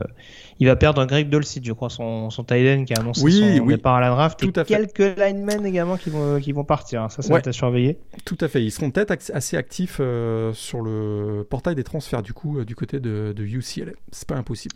[0.59, 3.33] il va perdre Greg Dolcid, je crois, son, son tight end qui a annoncé oui,
[3.33, 3.75] son oui.
[3.77, 4.39] départ à la draft.
[4.39, 4.75] Tout et à fait.
[4.89, 7.11] quelques linemen également qui vont, qui vont partir.
[7.11, 7.35] Ça, ça Ouais.
[7.35, 7.99] va être à surveiller.
[8.25, 8.63] Tout à fait.
[8.63, 12.75] Ils seront peut-être assez actifs euh, sur le portail des transferts du coup euh, du
[12.75, 13.93] côté de, de UCLA.
[14.13, 14.75] C'est pas impossible.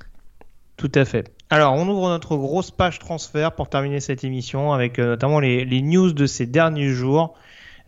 [0.78, 1.30] Tout à fait.
[1.50, 5.64] Alors, on ouvre notre grosse page transfert pour terminer cette émission avec euh, notamment les,
[5.64, 7.34] les news de ces derniers jours.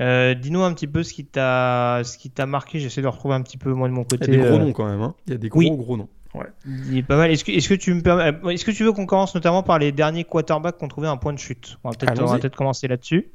[0.01, 2.79] Euh, Dis-nous un petit peu ce qui t'a ce qui t'a marqué.
[2.81, 4.25] J'essaie de retrouver un petit peu moi de mon Il y côté.
[4.25, 5.03] a des gros euh, noms quand même.
[5.03, 5.15] Hein.
[5.27, 5.71] Il y a des gros oui.
[5.71, 6.09] gros noms.
[6.35, 6.47] Ouais.
[6.67, 7.31] Il est pas mal.
[7.31, 9.63] Est-ce que, est-ce que tu me permets, euh, est-ce que tu veux qu'on commence notamment
[9.63, 11.79] par les derniers quarterbacks qu'on trouvait un point de chute?
[11.85, 13.31] On va peut-être, commencer là-dessus.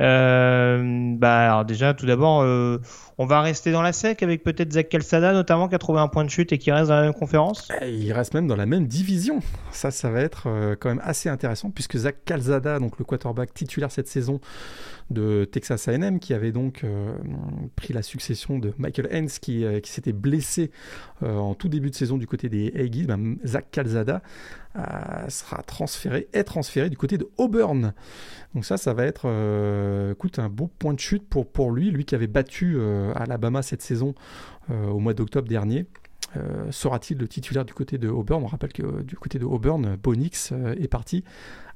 [0.00, 2.78] Euh, bah alors déjà, tout d'abord, euh,
[3.18, 6.06] on va rester dans la sec avec peut-être Zach Calzada notamment qui a trouvé un
[6.06, 7.68] point de chute et qui reste dans la même conférence.
[7.82, 9.40] Et il reste même dans la même division.
[9.72, 13.52] Ça, ça va être euh, quand même assez intéressant puisque Zach Calzada, donc le quarterback
[13.52, 14.40] titulaire cette saison
[15.10, 17.16] de Texas A&M, qui avait donc euh,
[17.76, 20.70] pris la succession de Michael Hens, qui, euh, s'était blessé
[21.22, 24.22] euh, en tout début de saison du côté des Aggies, ben, Zach Calzada
[25.28, 27.94] sera transféré, est transféré du côté de Auburn.
[28.54, 29.26] Donc ça, ça va être,
[30.12, 32.78] écoute, un beau point de chute pour, lui, lui qui avait battu
[33.16, 34.14] Alabama cette saison
[34.70, 35.86] au mois d'octobre dernier.
[36.70, 38.44] Sera-t-il le titulaire du côté de Auburn?
[38.44, 41.24] On rappelle que du côté de Auburn, Bonix est parti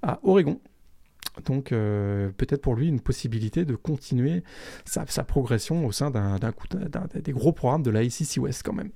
[0.03, 0.61] à Oregon.
[1.47, 4.43] Donc euh, peut-être pour lui une possibilité de continuer
[4.85, 8.63] sa, sa progression au sein d'un, d'un coup- d'un- des gros programmes de la West
[8.65, 8.91] quand même.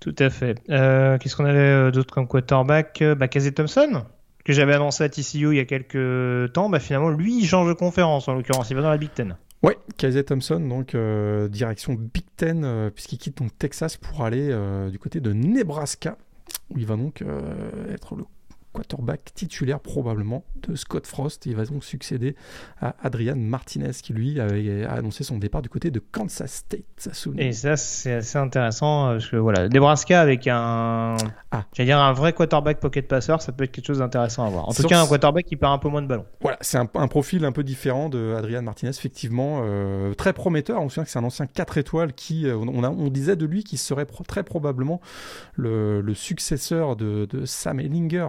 [0.00, 0.60] Tout à fait.
[0.70, 4.04] Euh, qu'est-ce qu'on avait euh, d'autre comme quarterback bah, Casey Thompson
[4.44, 6.68] que j'avais annoncé à TCU il y a quelques temps.
[6.68, 8.68] Bah, finalement, lui, il change de conférence en l'occurrence.
[8.68, 9.36] Il va dans la Big Ten.
[9.62, 14.50] Ouais, Kaiser Thompson, donc euh, direction Big Ten, euh, puisqu'il quitte donc Texas pour aller
[14.50, 16.18] euh, du côté de Nebraska,
[16.68, 17.24] où il va donc
[17.90, 18.24] être le
[18.74, 21.46] quarterback titulaire probablement de Scott Frost.
[21.46, 22.34] Il va donc succéder
[22.80, 27.08] à Adrian Martinez, qui lui avait annoncé son départ du côté de Kansas State.
[27.38, 31.16] Et ça, c'est assez intéressant euh, parce que voilà, Nebraska avec un,
[31.50, 31.64] Ah.
[31.78, 34.68] dire un vrai quarterback pocket passeur, ça peut être quelque chose d'intéressant à voir.
[34.68, 36.26] En tout cas, un quarterback qui perd un peu moins de ballons.
[36.40, 40.82] Voilà, c'est un, un profil un peu différent de Adrian Martinez, effectivement, euh, très prometteur.
[40.82, 43.36] On se souvient que c'est un ancien 4 étoiles qui, euh, on, a- on disait
[43.36, 45.00] de lui qu'il serait pro- très probablement
[45.54, 48.28] le, le successeur de, de Sam Ellinger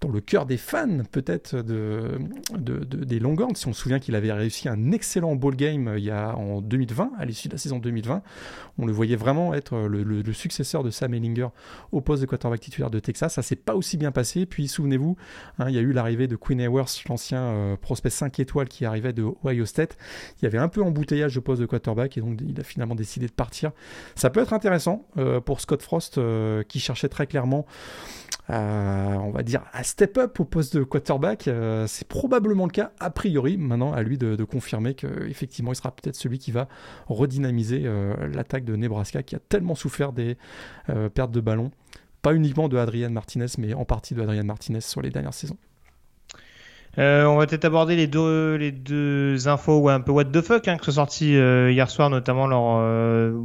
[0.00, 2.18] dans le cœur des fans, peut-être de,
[2.58, 3.54] de- de- des Longhorns.
[3.56, 6.36] Si on se souvient qu'il avait réussi un excellent ball game euh, il y a
[6.36, 8.22] en 2020, à l'issue de la saison 2020,
[8.78, 11.48] on le voyait vraiment être le, le- successeur de Sam Ellinger
[11.92, 13.32] au poste de quarterback titulaire de Texas.
[13.34, 14.44] Ça s'est pas aussi bien passé.
[14.46, 15.16] Puis souvenez-vous,
[15.58, 18.84] Hein, il y a eu l'arrivée de Quinn Ewers, l'ancien euh, prospect 5 étoiles qui
[18.84, 19.96] arrivait de Ohio State.
[20.40, 22.94] Il y avait un peu embouteillage au poste de quarterback et donc il a finalement
[22.94, 23.72] décidé de partir.
[24.14, 27.64] Ça peut être intéressant euh, pour Scott Frost euh, qui cherchait très clairement,
[28.50, 31.48] euh, on va dire, à step up au poste de quarterback.
[31.48, 33.56] Euh, C'est probablement le cas a priori.
[33.56, 36.68] Maintenant, à lui de, confirmer qu'effectivement, il sera peut-être celui qui va
[37.08, 40.36] redynamiser euh, l'attaque de Nebraska qui a tellement souffert des
[40.90, 41.70] euh, pertes de ballon
[42.22, 45.56] pas uniquement de Adrian Martinez, mais en partie de Adrian Martinez sur les dernières saisons.
[46.98, 50.76] On va peut-être aborder les deux, les deux infos un peu what the fuck hein,
[50.76, 52.46] qui sont sorties hier soir, notamment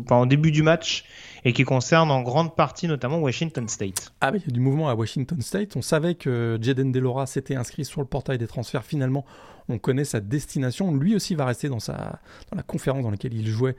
[0.09, 1.05] en début du match
[1.45, 4.13] et qui concernent en grande partie notamment Washington State.
[4.21, 5.75] Ah, il y a du mouvement à Washington State.
[5.75, 8.83] On savait que Jaden Delora s'était inscrit sur le portail des transferts.
[8.83, 9.25] Finalement,
[9.69, 10.93] on connaît sa destination.
[10.93, 12.19] Lui aussi va rester dans, sa,
[12.51, 13.75] dans la conférence dans laquelle il jouait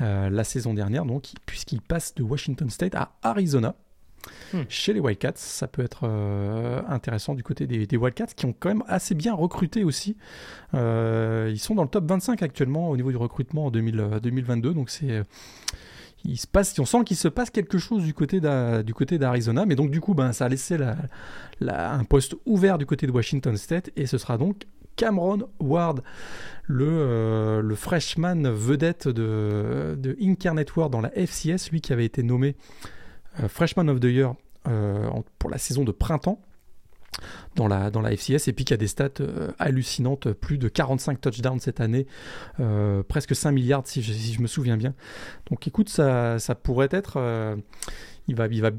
[0.00, 3.74] euh, la saison dernière, donc puisqu'il passe de Washington State à Arizona.
[4.52, 4.62] Hmm.
[4.68, 8.54] Chez les Wildcats, ça peut être euh, intéressant du côté des, des Wildcats qui ont
[8.58, 10.16] quand même assez bien recruté aussi.
[10.74, 14.20] Euh, ils sont dans le top 25 actuellement au niveau du recrutement en 2000, euh,
[14.20, 15.22] 2022, donc c'est
[16.24, 16.38] il
[16.78, 18.40] on sent qu'il se passe quelque chose du côté
[19.18, 20.96] d'Arizona, mais donc du coup, ben, ça a laissé la,
[21.60, 24.64] la- un poste ouvert du côté de Washington State, et ce sera donc
[24.96, 26.02] Cameron Ward,
[26.64, 32.22] le, le freshman vedette de, de Incarnate World dans la FCS, lui qui avait été
[32.22, 32.56] nommé
[33.48, 34.34] Freshman of the Year
[35.38, 36.40] pour la saison de printemps
[37.56, 40.68] dans la, dans la FCS et puis qui a des stats euh, hallucinantes, plus de
[40.68, 42.06] 45 touchdowns cette année,
[42.60, 44.94] euh, presque 5 milliards si je, si je, me souviens bien.
[45.50, 47.14] Donc écoute, ça, ça pourrait être...
[47.16, 47.56] Euh,
[48.28, 48.70] il, va, il va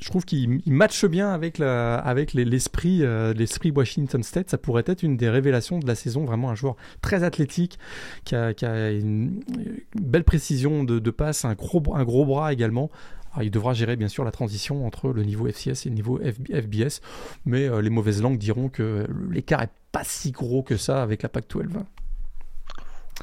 [0.00, 3.02] je trouve qu'il matche bien avec, la, avec l'esprit,
[3.36, 4.50] l'esprit Washington State.
[4.50, 6.24] Ça pourrait être une des révélations de la saison.
[6.24, 7.78] Vraiment un joueur très athlétique,
[8.24, 9.44] qui a, qui a une,
[9.94, 12.90] belle précision de, de passe, un gros, un gros bras également.
[13.32, 16.18] Alors, il devra gérer bien sûr la transition entre le niveau FCS et le niveau
[16.18, 17.00] FBS,
[17.46, 21.22] mais euh, les mauvaises langues diront que l'écart est pas si gros que ça avec
[21.22, 21.84] la PAC-12.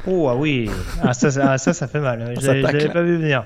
[0.08, 0.70] Oh ah oui,
[1.04, 2.34] ah, ça, ça, ça, fait mal.
[2.40, 3.44] Je l'avais pas vu venir.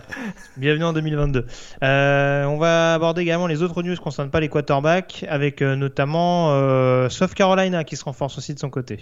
[0.57, 1.47] Bienvenue en 2022.
[1.81, 6.51] Euh, on va aborder également les autres news concernant pas les quarterbacks, avec euh, notamment
[6.51, 8.99] euh, South Carolina qui se renforce aussi de son côté.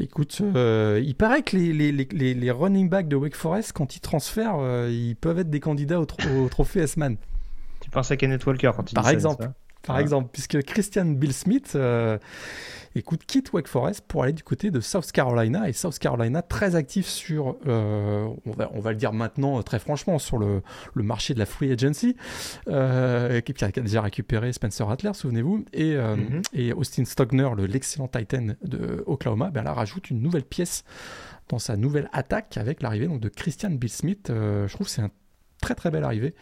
[0.00, 3.96] Écoute, euh, il paraît que les, les, les, les, running backs de Wake Forest, quand
[3.96, 7.16] ils transfèrent, euh, ils peuvent être des candidats au, au trophée S-Man.
[7.80, 9.42] Tu penses à Kenneth Walker quand il Par dit exemple.
[9.44, 10.00] ça, par Ah.
[10.00, 12.18] exemple, puisque Christian Bill Smith euh,
[12.94, 16.74] écoute, quitte Wake Forest pour aller du côté de South Carolina et South Carolina très
[16.74, 20.62] actif sur, euh, on, va, on va le dire maintenant euh, très franchement, sur le,
[20.94, 22.16] le marché de la free agency,
[22.68, 26.42] euh, qui, a, déjà récupéré Spencer Rattler, souvenez-vous, et, Mhm.
[26.54, 30.84] et Austin Stogner, le- l'excellent Titan de Oklahoma, ben, là rajoute une nouvelle pièce
[31.48, 34.26] dans sa nouvelle attaque avec l'arrivée de Christian Bill Smith.
[34.28, 35.10] Je trouve que c'est un
[35.62, 36.34] très très belle arrivée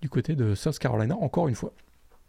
[0.00, 1.72] du côté de South Carolina, encore une fois.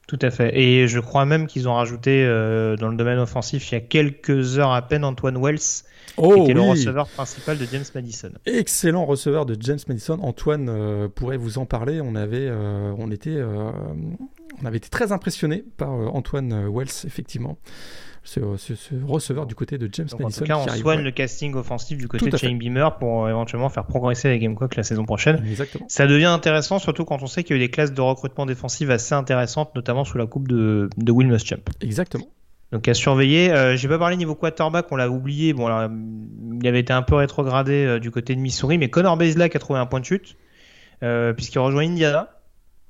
[0.08, 0.58] Tout à fait.
[0.58, 3.82] Et je crois même qu'ils ont rajouté euh, dans le domaine offensif il y a
[3.82, 5.84] quelques heures à peine Antoine Wells, qui
[6.18, 8.32] Oh était le receveur principal de James Madison.
[8.46, 10.20] Excellent receveur de James Madison.
[10.22, 12.02] Antoine euh, pourrait vous en parler.
[12.02, 17.58] On avait, euh, on était, on avait été très impressionné par Antoine Wells, effectivement.
[18.28, 20.42] Ce, ce- ce receveur du côté de James Donc, en Madison.
[20.42, 21.04] tout cas, on arrive, soigne ouais.
[21.06, 22.36] le casting offensif du côté de.
[22.36, 25.44] Shane Beamer pour euh, éventuellement faire progresser les Gamecocks la saison prochaine.
[25.48, 25.86] Exactement.
[25.88, 28.48] Ça devient intéressant, surtout quand on sait qu'il y a eu des classes de recrutement
[28.48, 31.60] défensive assez intéressantes, notamment sous la coupe de, de Will Muschamp.
[31.82, 32.26] Exactement.
[32.72, 33.52] Donc à surveiller.
[33.52, 35.54] Euh, J'ai pas parlé niveau quarterback, on l'a oublié.
[35.54, 35.88] Bon, alors,
[36.60, 39.60] il avait été un peu rétrogradé euh, du côté de Missouri, mais Connor Bazelak a
[39.60, 40.36] trouvé un point de chute
[41.04, 42.30] euh, puisqu'il rejoint Indiana.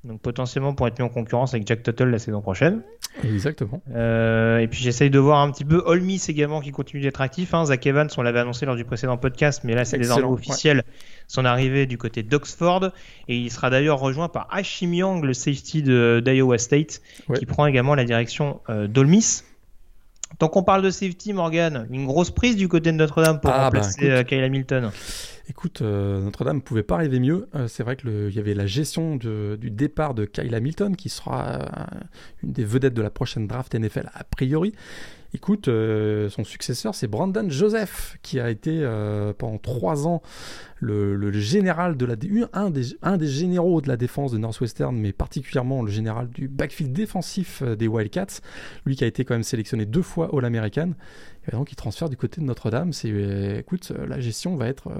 [0.06, 2.82] Donc potentiellement pour être mis en concurrence avec Jack Tuttle la saison prochaine.
[3.24, 3.82] Exactement.
[3.94, 7.20] Euh, et puis j'essaye de voir un petit peu Ole Miss également qui continue d'être
[7.20, 7.54] actif.
[7.54, 7.64] Hein.
[7.64, 10.84] Zach Evans, on l'avait annoncé lors du précédent podcast, mais là c'est désormais officiel.
[11.28, 12.90] Son arrivée du côté d'Oxford
[13.28, 17.38] et il sera d'ailleurs rejoint par Hashim Young, le safety de- d'Iowa State, Ouais.
[17.38, 19.44] qui prend également la direction euh, d'Ole Miss.
[20.38, 23.56] Tant qu'on parle de safety, Morgan, une grosse prise du côté de Notre-Dame pour Ah,
[23.58, 24.90] bah, remplacer euh, Kyle Hamilton.
[25.48, 27.48] Écoute, euh, Notre-Dame ne pouvait pas arriver mieux.
[27.54, 31.08] Euh, c'est vrai qu'il y avait la gestion de- du départ de Kyle Hamilton, qui
[31.08, 31.64] sera euh,
[32.42, 34.72] une des vedettes de la prochaine draft NFL a priori.
[35.36, 40.22] Écoute, euh, son successeur, c'est Brandon Joseph, qui a été euh, pendant trois ans
[40.80, 42.14] le, général de la
[42.54, 46.48] un des, un des généraux de la défense de Northwestern, mais particulièrement le général du
[46.48, 48.40] backfield défensif euh, des Wildcats.
[48.86, 50.92] Lui qui a été quand même sélectionné deux fois All-American.
[51.46, 52.94] Et donc il transfère du côté de Notre-Dame.
[52.94, 54.90] C'est, écoute, la gestion va être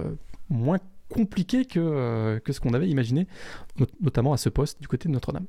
[0.50, 3.26] moins compliquée que, ce qu'on avait imaginé,
[3.78, 5.46] not- notamment à ce poste du côté de Notre-Dame.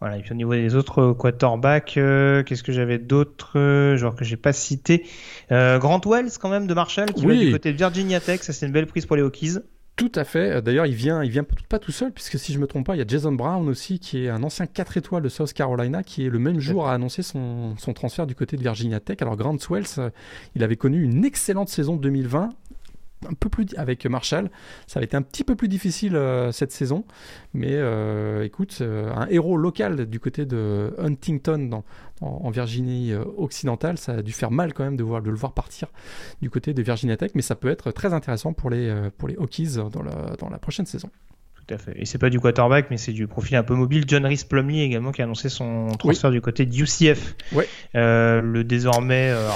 [0.00, 4.14] Voilà, et puis au niveau des autres quarterbacks, euh, qu'est-ce que j'avais d'autres euh, genre
[4.14, 5.06] que j'ai pas cité?
[5.52, 7.38] Euh, Grant Wells quand même de Marshall qui Oui.
[7.38, 9.56] va du côté de Virginia Tech, ça c'est une belle prise pour les Hokies.
[9.96, 10.56] Tout à fait.
[10.56, 12.94] Euh, D'ailleurs, il vient, il vient pas tout seul, puisque si je me trompe pas,
[12.94, 16.02] il y a Jason Brown aussi, qui est un ancien 4 étoiles de South Carolina,
[16.02, 19.16] qui est le même jour à annoncer son, son transfert du côté de Virginia Tech.
[19.22, 20.10] Alors, Grant Wells, euh,
[20.54, 22.50] il avait connu une excellente saison 2020.
[23.24, 24.50] Un peu plus avec Marshall,
[24.86, 27.04] ça avait été un petit peu plus difficile euh, cette saison,
[27.54, 31.82] mais euh, écoute, euh, un héros local du côté de Huntington
[32.20, 35.88] en, Virginie occidentale, ça a dû faire mal quand même de, le voir partir
[36.40, 39.76] du côté de Virginia Tech, mais ça peut être très intéressant pour les, pour Hokies
[39.76, 41.10] dans la prochaine saison.
[41.66, 41.94] Tout à fait.
[41.96, 44.04] Et c'est pas du quarterback, mais c'est du profil un peu mobile.
[44.06, 47.34] John Rhys Plumlee également qui a annoncé son transfert du côté de UCF.
[47.52, 47.68] Ouais.
[47.94, 49.48] Euh, le désormais euh,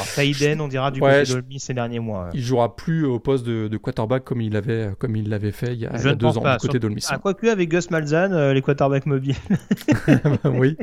[0.58, 2.30] on dira, du Ouais, côté de ces derniers mois.
[2.34, 5.72] Il jouera plus au poste de, de quarterback comme il l'avait comme il l'avait fait
[5.72, 6.56] il y a, il y a deux ans pas.
[6.56, 7.04] du côté d'Olmis.
[7.08, 9.36] Ah, quoique avec Gus Malzahn, euh, les quarterbacks mobiles,
[10.44, 10.76] oui.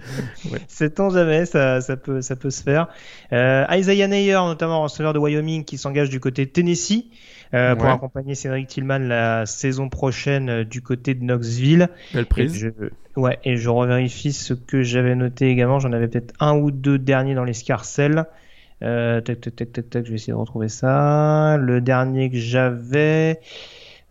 [0.67, 2.87] sait-on jamais, ça, ça, peut, ça peut se faire.
[3.33, 7.09] Euh, Isaiah Neyer, notamment receveur de Wyoming, qui s'engage du côté de Tennessee
[7.53, 11.89] euh, pour accompagner Cédric Tillman la saison prochaine euh, du côté de Knoxville.
[12.13, 12.55] Belle Et prise.
[12.55, 12.69] je,
[13.15, 15.79] ouais, et je revérifie ce que j'avais noté également.
[15.79, 18.25] J'en avais peut-être un ou deux derniers dans les scarcelles.
[18.83, 21.57] Euh, tac, tac, tac, tac, tac, je vais essayer de retrouver ça.
[21.59, 23.39] Le dernier que j'avais.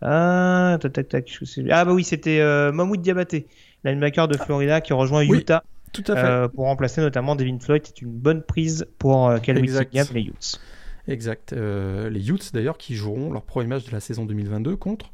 [0.02, 1.38] Ah, tac, tac, tac,
[1.70, 3.46] ah bah oui, c'était euh, Mahmoud Diabaté,
[3.84, 5.62] linebacker de Florida qui rejoint Oui, Utah
[5.92, 6.24] Tout à fait.
[6.24, 7.82] euh, pour remplacer notamment Devin Floyd.
[7.86, 9.82] C'est une bonne prise pour Calvin.
[9.92, 10.60] Gap les Utes.
[11.08, 11.52] Exact.
[11.52, 15.12] les Utes d'ailleurs qui joueront leur premier match de la saison 2022 contre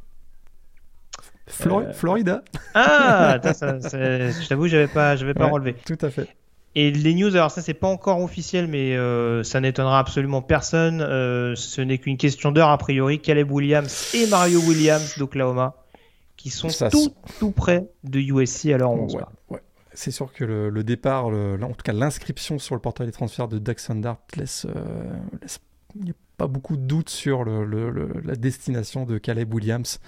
[1.47, 2.43] Florida.
[2.75, 5.75] Ah, je t'avoue, j'avais pas, j'avais pas relevé.
[5.85, 6.29] Tout à fait.
[6.75, 11.03] Et les news, alors ça c'est pas encore officiel, mais euh, ça n'étonnera absolument personne.
[11.03, 13.21] Euh, ce n'est qu'une question d'heure a priori.
[13.21, 15.75] Caleb Williams et Mario Williams d'Oklahoma,
[16.37, 19.61] qui sont tout, tout près de USC alors on ouais,
[19.93, 23.59] C'est sûr que le, départ, en tout cas l'inscription sur le portail des transferts de
[23.59, 25.13] Daxon Dart laisse, euh,
[25.43, 25.59] laisse
[25.97, 29.99] il n'y a pas beaucoup de doute sur la destination de Caleb Williams.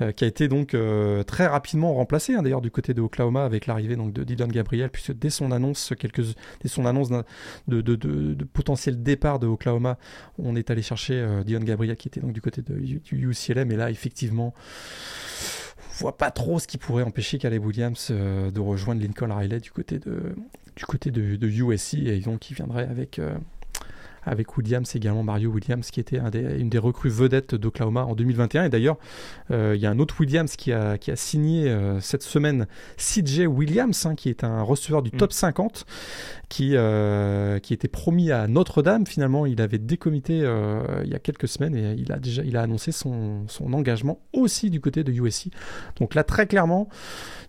[0.00, 3.44] Euh, qui a été donc euh, très rapidement remplacé hein, d'ailleurs du côté de Oklahoma
[3.44, 5.92] avec l'arrivée de Dylan Gabriel puisque dès son annonce
[6.62, 7.10] dès son annonce
[7.68, 9.98] de, potentiel départ de Oklahoma
[10.38, 13.70] on est allé chercher euh, Dylan Gabriel qui était donc du côté de, du UCLM
[13.72, 14.54] et là effectivement
[15.76, 19.70] on voit pas trop ce qui pourrait empêcher Caleb Williams de rejoindre Lincoln Riley du
[19.70, 20.34] côté de
[20.76, 23.20] du côté de, USC et donc il viendrait avec
[24.24, 26.20] avec Williams, également Mario Williams, qui était
[26.58, 28.64] une des recrues vedettes d'Oklahoma en 2021.
[28.64, 28.98] Et d'ailleurs,
[29.50, 32.66] euh, il y a un autre Williams qui a, qui a signé euh, cette semaine
[32.96, 35.18] CJ Williams, hein, qui est un receveur du mm.
[35.18, 35.86] top 50,
[36.48, 39.06] qui, euh, qui était promis à Notre-Dame.
[39.06, 40.38] Finalement, il avait décomité
[41.04, 44.20] il y a quelques semaines et il a déjà il a annoncé son, son engagement
[44.32, 45.48] aussi du côté de USC.
[45.98, 46.88] Donc là, très clairement,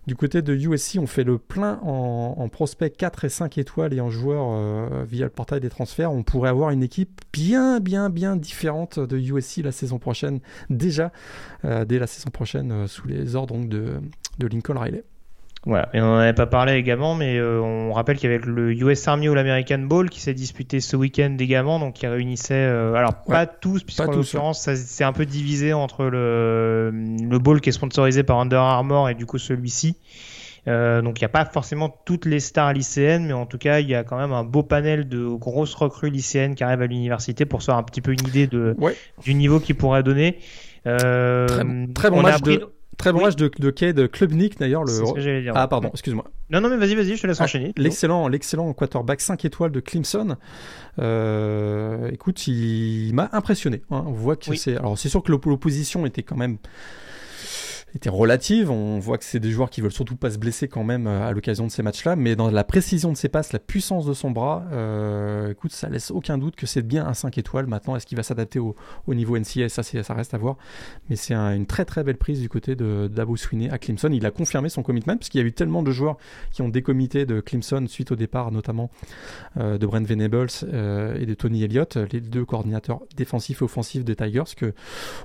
[0.06, 3.94] du côté de USC, on fait le plein en, en prospects 4 et 5 étoiles
[3.94, 6.12] et en joueurs via le portail des transferts.
[6.12, 10.40] On pourrait avoir une équipe bien, bien, bien différente de USC la saison prochaine,
[10.70, 11.12] déjà,
[11.64, 14.00] euh, dès la saison prochaine, euh, sous les ordres de,
[14.38, 15.04] de Lincoln Riley.
[15.64, 18.44] Voilà, et on n'en avait pas parlé également, mais euh, on rappelle qu'il y avait
[18.44, 22.64] le US Army ou l'American Bowl qui s'est disputé ce week-end également, donc qui réunissait,
[22.64, 27.72] alors pas tous, puisqu'en l'occurrence c'est un peu divisé entre le, le bowl qui est
[27.72, 29.96] sponsorisé par Under Armour et du coup celui-ci.
[30.68, 33.80] Euh, donc il n'y a pas forcément toutes les stars lycéennes, mais en tout cas
[33.80, 36.86] il y a quand même un beau panel de grosses recrues lycéennes qui arrivent à
[36.86, 38.76] l'université pour se faire un petit peu une idée de,
[39.24, 40.38] du niveau qu'ils pourraient donner.
[40.86, 42.68] Euh, très, bon match de...
[42.98, 44.84] Très bon match de, de Cade Klubnik d'ailleurs.
[44.84, 44.92] Le...
[44.92, 45.52] Ce que dire.
[45.56, 46.24] Ah pardon, excuse-moi.
[46.50, 47.72] Non non mais vas-y vas-y, je te laisse ah, enchaîner.
[47.76, 50.36] L'excellent l'excellent quarterback 5 étoiles de Clemson.
[51.00, 53.82] Euh, écoute, il, m'a impressionné.
[53.90, 54.04] Hein.
[54.06, 56.58] On voit que c'est alors c'est sûr que l'opposition était quand même
[57.94, 58.70] était relative.
[58.70, 61.26] On voit que c'est des joueurs qui veulent surtout pas se blesser quand même euh,
[61.26, 64.14] à l'occasion de ces matchs-là, mais dans la précision de ses passes, la puissance de
[64.14, 67.66] son bras, euh, écoute, ça laisse aucun doute que c'est bien un 5 étoiles.
[67.66, 68.74] Maintenant, est-ce qu'il va s'adapter au,
[69.08, 70.56] niveau NCA ça, ça reste à voir.
[71.10, 74.10] Mais c'est une très très belle prise du côté de d'Abo Sweeney à Clemson.
[74.12, 76.16] Il a confirmé son commitment parce qu'il y a eu tellement de joueurs
[76.50, 78.90] qui ont décomité de Clemson suite au départ, notamment
[79.58, 84.16] euh, de Brent Venables et de Tony Elliott, les deux coordinateurs défensifs et offensifs des
[84.16, 84.72] Tigers, que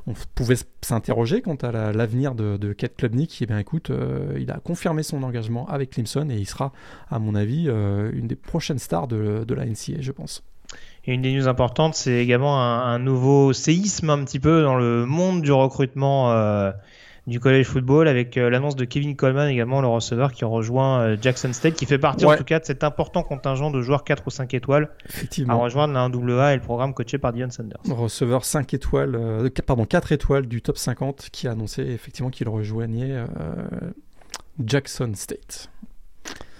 [0.06, 4.52] on pouvait s'interroger quant à l'avenir de de Kate Klubnik, eh bien écoute, euh, il
[4.52, 6.72] a confirmé son engagement avec Clemson et il sera,
[7.10, 10.44] à mon avis, euh, une des prochaines stars de, la NCA, je pense.
[11.06, 15.06] Et une des news importantes, c'est également un, nouveau séisme un petit peu dans le
[15.06, 16.72] monde du recrutement euh,
[17.28, 21.18] du college football avec euh, l'annonce de Kevin Coleman également le receveur qui rejoint euh,
[21.22, 24.24] Jackson State qui fait partie en tout cas de cet important contingent de joueurs 4
[24.26, 24.90] ou 5 étoiles
[25.50, 27.80] à rejoindre la 1AA et le programme coaché par Dion Sanders.
[27.90, 32.48] Receveur 5 étoiles euh, pardon 4 étoiles du top 50 qui a annoncé effectivement qu'il
[32.48, 33.26] rejoignait
[34.64, 35.70] Jackson State.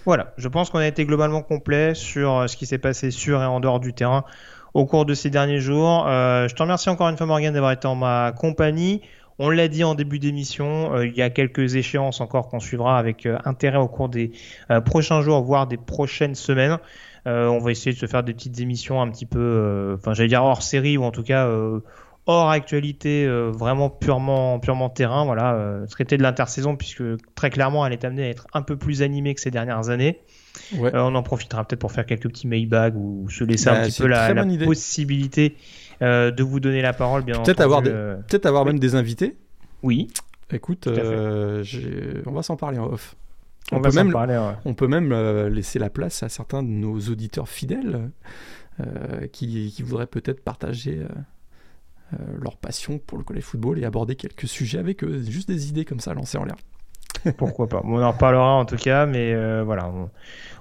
[0.04, 3.46] Voilà, je pense qu'on a été globalement complet sur ce qui s'est passé sur et
[3.46, 4.24] en dehors du terrain
[4.74, 6.04] au cours de ces derniers jours.
[6.06, 9.00] je te remercie encore une fois Morgan d'avoir été en ma compagnie.
[9.40, 12.98] On l'a dit en début d'émission, euh, il y a quelques échéances encore qu'on suivra
[12.98, 14.32] avec euh, intérêt au cours des
[14.70, 16.78] euh, prochains jours, voire des prochaines semaines.
[17.24, 20.42] on va essayer de se faire des petites émissions un petit peu, enfin j'allais dire
[20.42, 21.46] hors série ou en tout cas
[22.24, 25.26] hors actualité, vraiment purement, purement terrain.
[25.26, 27.02] Voilà, traiter de l'intersaison puisque
[27.34, 30.20] très clairement elle est amenée à être un peu plus animée que ces dernières années.
[30.80, 34.00] on en profitera peut-être pour faire quelques petits mailbags ou se laisser un bah, petit
[34.00, 35.54] peu la, la possibilité
[36.00, 39.36] de vous donner la parole, bien peut-être Avoir euh, Peut-être avoir même des invités.
[39.82, 40.08] Oui.
[40.50, 41.62] Écoute, euh,
[42.26, 43.16] on va s'en parler en off.
[43.70, 45.12] On, peut même, parler, on peut même
[45.48, 48.10] laisser la place à certains de nos auditeurs fidèles
[49.32, 51.02] qui, qui, voudraient peut-être partager
[52.40, 55.22] leur passion pour le collège football et aborder quelques sujets avec eux.
[55.22, 56.56] Juste des idées comme ça lancées en l'air.
[57.36, 59.90] Pourquoi pas On en reparlera en tout cas, mais voilà.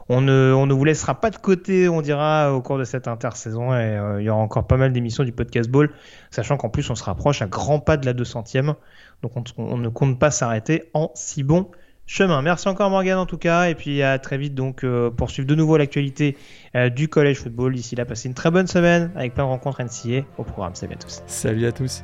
[0.10, 3.08] On ne, on ne vous laissera pas de côté, on dira, au cours de cette
[3.08, 3.74] intersaison.
[3.74, 5.89] Et euh, il y aura encore pas mal d'émissions du podcast Ball,
[6.32, 8.76] sachant qu'en plus, on se rapproche à grands pas de la 200e.
[9.22, 11.70] Donc, on, ne compte pas s'arrêter en si bon
[12.05, 12.41] chemin.
[12.41, 15.45] Merci encore Morgan en tout cas, et puis à très vite donc euh, pour suivre
[15.45, 16.38] de nouveau l'actualité
[16.74, 17.74] euh, du collège football.
[17.74, 20.76] D'ici là, passez une très bonne semaine avec plein de rencontres NCA au programme.
[20.76, 21.22] Salut à tous.
[21.26, 22.03] Salut à tous.